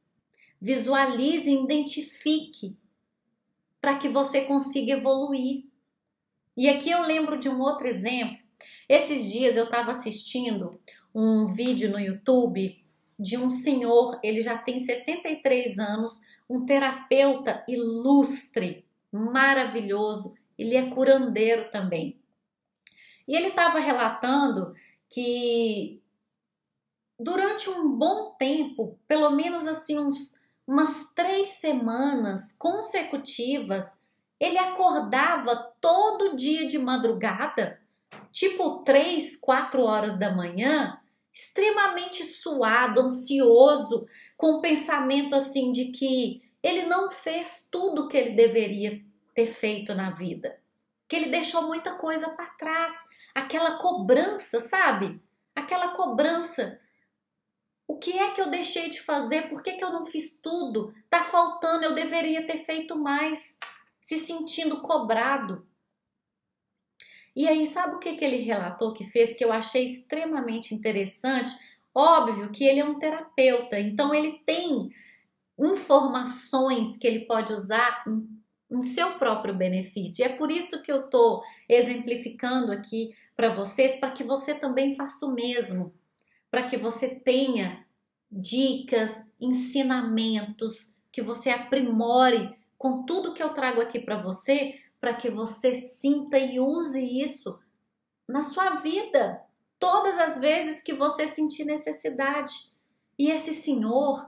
Visualize 0.59 1.49
e 1.49 1.61
identifique 1.61 2.77
para 3.81 3.97
que 3.97 4.07
você 4.07 4.45
consiga 4.45 4.93
evoluir. 4.93 5.65
E 6.55 6.69
aqui 6.69 6.89
eu 6.89 7.01
lembro 7.01 7.37
de 7.37 7.49
um 7.49 7.59
outro 7.59 7.87
exemplo. 7.87 8.37
Esses 8.87 9.29
dias 9.31 9.57
eu 9.57 9.65
estava 9.65 9.91
assistindo 9.91 10.79
um 11.13 11.45
vídeo 11.45 11.91
no 11.91 11.99
YouTube 11.99 12.82
de 13.23 13.37
um 13.37 13.49
senhor, 13.49 14.19
ele 14.21 14.41
já 14.41 14.57
tem 14.57 14.81
63 14.81 15.79
anos, 15.79 16.19
um 16.49 16.65
terapeuta 16.65 17.63
ilustre, 17.69 18.85
maravilhoso, 19.09 20.35
ele 20.59 20.75
é 20.75 20.89
curandeiro 20.89 21.69
também. 21.71 22.19
E 23.25 23.33
ele 23.33 23.47
estava 23.47 23.79
relatando 23.79 24.75
que 25.09 26.01
durante 27.17 27.69
um 27.69 27.97
bom 27.97 28.35
tempo, 28.37 28.99
pelo 29.07 29.29
menos 29.29 29.67
assim 29.67 29.97
uns 29.97 30.35
umas 30.67 31.13
três 31.13 31.59
semanas 31.59 32.53
consecutivas, 32.57 34.01
ele 34.37 34.57
acordava 34.57 35.73
todo 35.79 36.35
dia 36.35 36.67
de 36.67 36.77
madrugada, 36.77 37.79
tipo 38.31 38.79
três, 38.83 39.37
quatro 39.37 39.83
horas 39.83 40.17
da 40.17 40.33
manhã, 40.33 40.99
extremamente 41.33 42.23
suado, 42.23 43.01
ansioso, 43.01 44.05
com 44.37 44.53
o 44.53 44.61
pensamento 44.61 45.33
assim 45.33 45.71
de 45.71 45.85
que 45.85 46.43
ele 46.61 46.83
não 46.85 47.09
fez 47.09 47.67
tudo 47.71 48.03
o 48.03 48.07
que 48.07 48.15
ele 48.15 48.35
deveria 48.35 49.03
ter 49.33 49.47
feito 49.47 49.95
na 49.95 50.11
vida, 50.11 50.61
que 51.07 51.15
ele 51.15 51.29
deixou 51.29 51.63
muita 51.63 51.95
coisa 51.95 52.29
para 52.29 52.45
trás, 52.51 53.03
aquela 53.33 53.77
cobrança, 53.77 54.59
sabe? 54.59 55.19
Aquela 55.55 55.89
cobrança. 55.89 56.79
O 57.87 57.97
que 57.97 58.17
é 58.17 58.31
que 58.31 58.39
eu 58.39 58.49
deixei 58.49 58.89
de 58.89 59.01
fazer? 59.01 59.49
Por 59.49 59.61
que, 59.61 59.73
que 59.73 59.83
eu 59.83 59.91
não 59.91 60.05
fiz 60.05 60.39
tudo? 60.41 60.93
Tá 61.09 61.23
faltando, 61.23 61.83
eu 61.83 61.95
deveria 61.95 62.45
ter 62.45 62.57
feito 62.57 62.97
mais. 62.97 63.59
Se 63.99 64.17
sentindo 64.17 64.81
cobrado. 64.81 65.67
E 67.35 67.47
aí, 67.47 67.65
sabe 67.65 67.95
o 67.95 67.99
que, 67.99 68.15
que 68.15 68.23
ele 68.23 68.37
relatou 68.37 68.93
que 68.93 69.03
fez 69.03 69.35
que 69.35 69.43
eu 69.43 69.51
achei 69.51 69.85
extremamente 69.85 70.75
interessante? 70.75 71.51
Óbvio 71.93 72.51
que 72.51 72.63
ele 72.63 72.79
é 72.79 72.85
um 72.85 72.97
terapeuta, 72.97 73.79
então 73.79 74.13
ele 74.13 74.39
tem 74.45 74.89
informações 75.57 76.97
que 76.97 77.07
ele 77.07 77.25
pode 77.25 77.53
usar 77.53 78.03
em, 78.07 78.81
seu 78.81 79.11
próprio 79.19 79.53
benefício. 79.53 80.23
E 80.23 80.25
é 80.25 80.29
por 80.29 80.49
isso 80.49 80.81
que 80.81 80.91
eu 80.91 80.97
estou 80.97 81.43
exemplificando 81.69 82.71
aqui 82.71 83.15
para 83.35 83.53
vocês, 83.53 83.95
para 83.95 84.09
que 84.09 84.23
você 84.23 84.55
também 84.55 84.95
faça 84.95 85.25
o 85.27 85.33
mesmo, 85.33 85.93
para 86.49 86.63
que 86.63 86.75
você 86.75 87.15
tenha 87.15 87.85
dicas, 88.31 89.31
ensinamentos, 89.39 90.97
que 91.11 91.21
você 91.21 91.51
aprimore 91.51 92.55
com 92.77 93.03
tudo 93.03 93.33
que 93.33 93.43
eu 93.43 93.49
trago 93.49 93.79
aqui 93.79 93.99
para 93.99 94.17
você, 94.17 94.79
para 95.03 95.13
que 95.13 95.29
você 95.29 95.75
sinta 95.75 96.39
e 96.39 96.61
use 96.61 97.21
isso 97.21 97.59
na 98.25 98.41
sua 98.41 98.75
vida, 98.75 99.43
todas 99.77 100.17
as 100.17 100.37
vezes 100.37 100.81
que 100.81 100.93
você 100.93 101.27
sentir 101.27 101.65
necessidade. 101.65 102.53
E 103.19 103.29
esse 103.29 103.53
senhor 103.53 104.25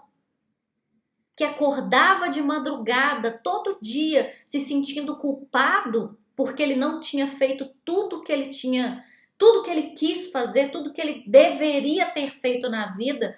que 1.33 1.45
acordava 1.45 2.27
de 2.27 2.41
madrugada 2.41 3.39
todo 3.41 3.77
dia 3.81 4.35
se 4.45 4.59
sentindo 4.59 5.15
culpado 5.15 6.19
porque 6.35 6.61
ele 6.61 6.75
não 6.75 6.99
tinha 6.99 7.25
feito 7.25 7.73
tudo 7.85 8.21
que 8.21 8.33
ele 8.33 8.49
tinha, 8.49 9.01
tudo 9.37 9.63
que 9.63 9.71
ele 9.71 9.91
quis 9.91 10.29
fazer, 10.29 10.71
tudo 10.71 10.91
que 10.91 10.99
ele 10.99 11.23
deveria 11.25 12.07
ter 12.07 12.29
feito 12.31 12.69
na 12.69 12.91
vida, 12.91 13.33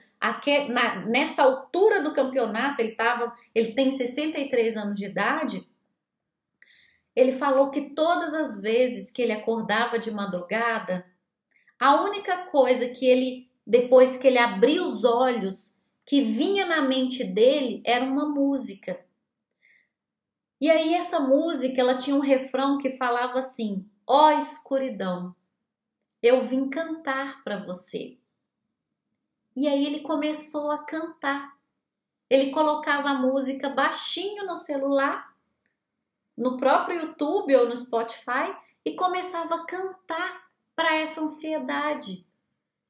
nessa 1.08 1.43
altura 1.43 2.02
do 2.02 2.15
campeonato, 2.15 2.82
ele 2.82 2.95
tava, 2.95 3.32
ele 3.54 3.73
tem 3.73 3.91
63 3.91 4.76
anos 4.76 4.97
de 4.97 5.05
idade, 5.05 5.70
ele 7.18 7.32
falou 7.32 7.72
que 7.72 7.95
todas 7.95 8.32
as 8.32 8.61
vezes 8.61 9.09
que 9.09 9.24
ele 9.24 9.32
acordava 9.32 9.97
de 9.97 10.11
madrugada, 10.11 11.03
a 11.80 11.99
única 12.03 12.45
coisa 12.51 12.89
que 12.89 13.07
ele, 13.07 13.49
depois 13.65 14.18
que 14.18 14.28
ele 14.28 14.38
abriu 14.38 14.86
os 14.86 15.03
olhos, 15.03 15.76
que 16.05 16.22
vinha 16.22 16.68
na 16.68 16.84
mente 16.84 17.24
dele 17.24 17.82
era 17.84 18.05
uma 18.05 18.30
música. 18.30 19.03
E 20.61 20.70
aí 20.70 20.93
essa 20.93 21.20
música, 21.20 21.82
ela 21.82 21.97
tinha 21.97 22.15
um 22.15 22.20
refrão 22.20 22.78
que 22.78 22.91
falava 22.91 23.39
assim: 23.39 23.89
"Ó 24.05 24.28
oh, 24.28 24.38
escuridão, 24.38 25.36
eu 26.22 26.41
vim 26.41 26.70
cantar 26.70 27.43
para 27.43 27.65
você". 27.65 28.20
E 29.55 29.68
aí 29.68 29.84
ele 29.88 30.01
começou 30.01 30.70
a 30.70 30.86
cantar. 30.86 31.57
Ele 32.30 32.51
colocava 32.51 33.09
a 33.09 33.15
música 33.15 33.70
baixinho 33.70 34.45
no 34.45 34.53
celular 34.53 35.26
no 36.38 36.58
próprio 36.58 37.02
YouTube 37.02 37.56
ou 37.56 37.68
no 37.68 37.76
Spotify 37.76 38.56
e 38.86 38.96
começava 38.96 39.56
a 39.56 39.66
cantar 39.66 40.48
para 40.76 40.96
essa 40.96 41.22
ansiedade. 41.22 42.26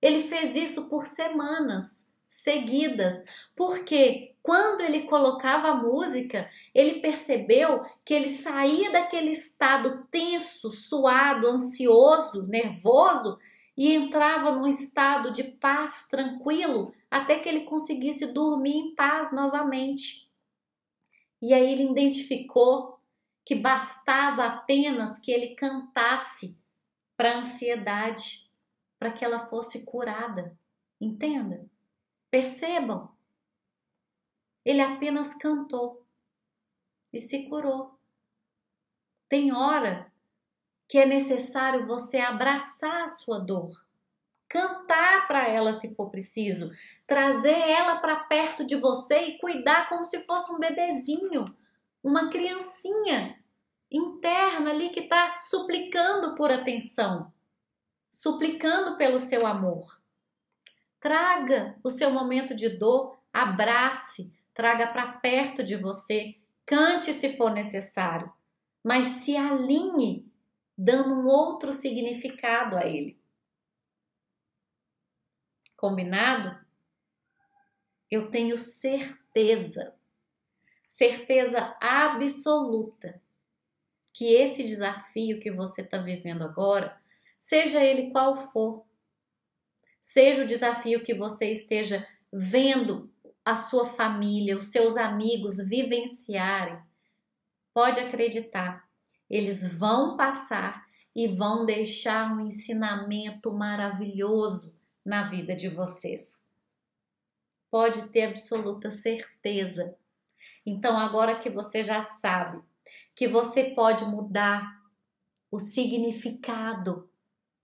Ele 0.01 0.21
fez 0.21 0.55
isso 0.55 0.89
por 0.89 1.05
semanas 1.05 2.07
seguidas, 2.27 3.23
porque 3.55 4.35
quando 4.43 4.81
ele 4.81 5.03
colocava 5.03 5.69
a 5.69 5.75
música, 5.75 6.49
ele 6.75 6.99
percebeu 6.99 7.85
que 8.03 8.13
ele 8.13 8.29
saía 8.29 8.91
daquele 8.91 9.31
estado 9.31 10.05
tenso, 10.11 10.69
suado, 10.69 11.47
ansioso, 11.47 12.45
nervoso 12.47 13.39
e 13.75 13.93
entrava 13.93 14.51
num 14.51 14.67
estado 14.67 15.31
de 15.31 15.43
paz 15.43 16.07
tranquilo 16.09 16.93
até 17.09 17.39
que 17.39 17.47
ele 17.47 17.61
conseguisse 17.61 18.27
dormir 18.33 18.75
em 18.75 18.95
paz 18.95 19.31
novamente. 19.31 20.29
E 21.41 21.53
aí 21.53 21.71
ele 21.71 21.89
identificou 21.89 22.96
que 23.47 23.55
bastava 23.55 24.45
apenas 24.45 25.19
que 25.19 25.31
ele 25.31 25.55
cantasse 25.55 26.61
para 27.15 27.31
a 27.31 27.37
ansiedade, 27.37 28.51
para 28.99 29.09
que 29.09 29.23
ela 29.23 29.47
fosse 29.47 29.85
curada. 29.85 30.59
Entenda? 30.99 31.65
Percebam. 32.29 33.09
Ele 34.65 34.81
apenas 34.81 35.33
cantou 35.33 36.05
e 37.13 37.21
se 37.21 37.47
curou. 37.47 37.97
Tem 39.29 39.53
hora 39.53 40.11
que 40.85 40.97
é 40.97 41.05
necessário 41.05 41.87
você 41.87 42.17
abraçar 42.17 43.05
a 43.05 43.07
sua 43.07 43.39
dor, 43.39 43.71
cantar 44.49 45.25
para 45.25 45.47
ela 45.47 45.71
se 45.71 45.95
for 45.95 46.09
preciso, 46.09 46.69
trazer 47.05 47.57
ela 47.57 47.95
para 48.01 48.25
perto 48.25 48.65
de 48.65 48.75
você 48.75 49.21
e 49.21 49.37
cuidar 49.39 49.87
como 49.87 50.05
se 50.05 50.25
fosse 50.25 50.51
um 50.51 50.59
bebezinho, 50.59 51.55
uma 52.03 52.29
criancinha 52.29 53.37
interna 53.91 54.71
ali 54.71 54.89
que 54.89 55.01
está 55.01 55.33
suplicando 55.35 56.35
por 56.35 56.51
atenção, 56.51 57.33
suplicando 58.11 58.97
pelo 58.97 59.19
seu 59.19 59.45
amor. 59.45 60.01
Traga 60.99 61.77
o 61.83 61.89
seu 61.89 62.09
momento 62.11 62.55
de 62.55 62.69
dor, 62.69 63.17
abrace, 63.31 64.33
traga 64.53 64.87
para 64.87 65.13
perto 65.13 65.63
de 65.63 65.75
você, 65.75 66.35
cante 66.65 67.13
se 67.13 67.37
for 67.37 67.51
necessário, 67.51 68.31
mas 68.83 69.05
se 69.05 69.37
alinhe 69.37 70.27
dando 70.77 71.15
um 71.15 71.25
outro 71.25 71.73
significado 71.73 72.77
a 72.77 72.85
ele. 72.85 73.19
Combinado? 75.75 76.57
Eu 78.09 78.31
tenho 78.31 78.57
certeza, 78.57 79.96
certeza 80.87 81.75
absoluta, 81.81 83.21
que 84.13 84.33
esse 84.33 84.63
desafio 84.63 85.39
que 85.39 85.51
você 85.51 85.81
está 85.81 85.99
vivendo 85.99 86.43
agora, 86.43 86.99
seja 87.37 87.83
ele 87.83 88.09
qual 88.11 88.35
for, 88.35 88.85
seja 90.01 90.43
o 90.43 90.47
desafio 90.47 91.03
que 91.03 91.13
você 91.13 91.51
esteja 91.51 92.07
vendo 92.31 93.11
a 93.45 93.55
sua 93.55 93.85
família, 93.85 94.57
os 94.57 94.71
seus 94.71 94.97
amigos 94.97 95.57
vivenciarem, 95.57 96.79
pode 97.73 97.99
acreditar 97.99 98.87
eles 99.29 99.73
vão 99.73 100.15
passar 100.15 100.85
e 101.15 101.27
vão 101.27 101.65
deixar 101.65 102.31
um 102.31 102.39
ensinamento 102.39 103.51
maravilhoso 103.51 104.75
na 105.03 105.29
vida 105.29 105.55
de 105.55 105.67
vocês. 105.67 106.49
Pode 107.69 108.09
ter 108.09 108.23
absoluta 108.23 108.89
certeza. 108.89 109.97
Então, 110.69 110.97
agora 110.97 111.33
que 111.35 111.49
você 111.49 111.81
já 111.81 112.03
sabe 112.03 112.61
que 113.15 113.25
você 113.25 113.71
pode 113.73 114.03
mudar 114.03 114.81
o 115.49 115.59
significado 115.59 117.09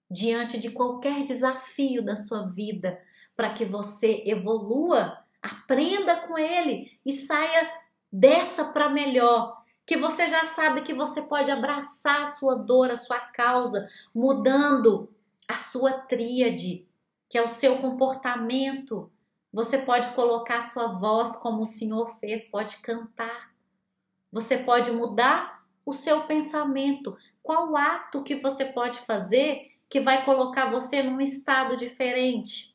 diante 0.10 0.58
de 0.58 0.72
qualquer 0.72 1.22
desafio 1.26 2.02
da 2.02 2.16
sua 2.16 2.48
vida, 2.48 2.98
para 3.36 3.50
que 3.50 3.66
você 3.66 4.24
evolua, 4.26 5.18
aprenda 5.42 6.16
com 6.16 6.38
ele 6.38 6.98
e 7.06 7.12
saia 7.12 7.70
dessa 8.10 8.72
para 8.72 8.90
melhor 8.90 9.62
que 9.86 9.98
você 9.98 10.30
já 10.30 10.46
sabe 10.46 10.82
que 10.82 10.94
você 10.94 11.24
pode 11.24 11.52
abraçar 11.52 12.22
a 12.22 12.26
sua 12.26 12.56
dor, 12.56 12.90
a 12.90 12.96
sua 12.96 13.20
causa, 13.20 13.86
mudando 14.16 15.14
a 15.46 15.56
sua 15.56 15.92
tríade, 15.92 16.88
que 17.28 17.38
é 17.38 17.42
o 17.42 17.50
seu 17.50 17.80
comportamento. 17.80 19.12
Você 19.54 19.78
pode 19.78 20.10
colocar 20.16 20.64
sua 20.64 20.88
voz 20.88 21.36
como 21.36 21.62
o 21.62 21.68
Senhor 21.68 22.08
fez, 22.18 22.44
pode 22.46 22.78
cantar. 22.78 23.54
Você 24.32 24.58
pode 24.58 24.92
mudar 24.92 25.64
o 25.86 25.94
seu 25.94 26.24
pensamento. 26.24 27.16
Qual 27.44 27.78
ato 27.78 28.24
que 28.24 28.36
você 28.36 28.66
pode 28.66 28.98
fazer 29.02 29.72
que 29.88 30.00
vai 30.00 30.26
colocar 30.26 30.72
você 30.72 31.04
num 31.04 31.22
estado 31.22 31.78
diferente? 31.78 32.74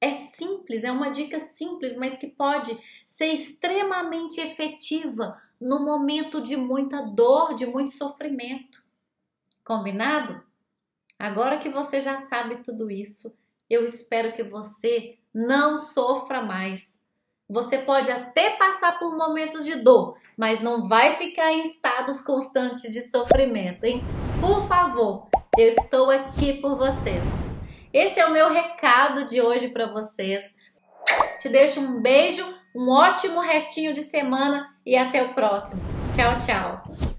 É 0.00 0.12
simples, 0.12 0.84
é 0.84 0.92
uma 0.92 1.10
dica 1.10 1.40
simples, 1.40 1.96
mas 1.96 2.16
que 2.16 2.28
pode 2.28 2.76
ser 3.04 3.32
extremamente 3.32 4.40
efetiva 4.40 5.40
no 5.60 5.84
momento 5.84 6.40
de 6.40 6.56
muita 6.56 7.02
dor, 7.02 7.54
de 7.54 7.66
muito 7.66 7.90
sofrimento. 7.90 8.84
Combinado? 9.64 10.40
Agora 11.18 11.58
que 11.58 11.68
você 11.68 12.00
já 12.00 12.18
sabe 12.18 12.62
tudo 12.62 12.90
isso, 12.90 13.36
eu 13.72 13.86
espero 13.86 14.32
que 14.32 14.42
você 14.42 15.14
não 15.34 15.78
sofra 15.78 16.42
mais. 16.42 17.06
Você 17.48 17.78
pode 17.78 18.10
até 18.10 18.50
passar 18.50 18.98
por 18.98 19.16
momentos 19.16 19.64
de 19.64 19.76
dor, 19.76 20.16
mas 20.36 20.60
não 20.60 20.86
vai 20.86 21.16
ficar 21.16 21.50
em 21.52 21.62
estados 21.62 22.20
constantes 22.20 22.92
de 22.92 23.00
sofrimento, 23.00 23.84
hein? 23.84 24.02
Por 24.40 24.66
favor, 24.68 25.28
eu 25.58 25.68
estou 25.68 26.10
aqui 26.10 26.60
por 26.60 26.76
vocês. 26.76 27.24
Esse 27.92 28.20
é 28.20 28.26
o 28.26 28.32
meu 28.32 28.50
recado 28.50 29.24
de 29.24 29.40
hoje 29.40 29.68
para 29.68 29.86
vocês. 29.86 30.54
Te 31.40 31.48
deixo 31.48 31.80
um 31.80 32.00
beijo, 32.00 32.44
um 32.74 32.90
ótimo 32.90 33.40
restinho 33.40 33.94
de 33.94 34.02
semana 34.02 34.68
e 34.84 34.96
até 34.96 35.22
o 35.22 35.34
próximo. 35.34 35.82
Tchau, 36.14 36.36
tchau. 36.36 37.11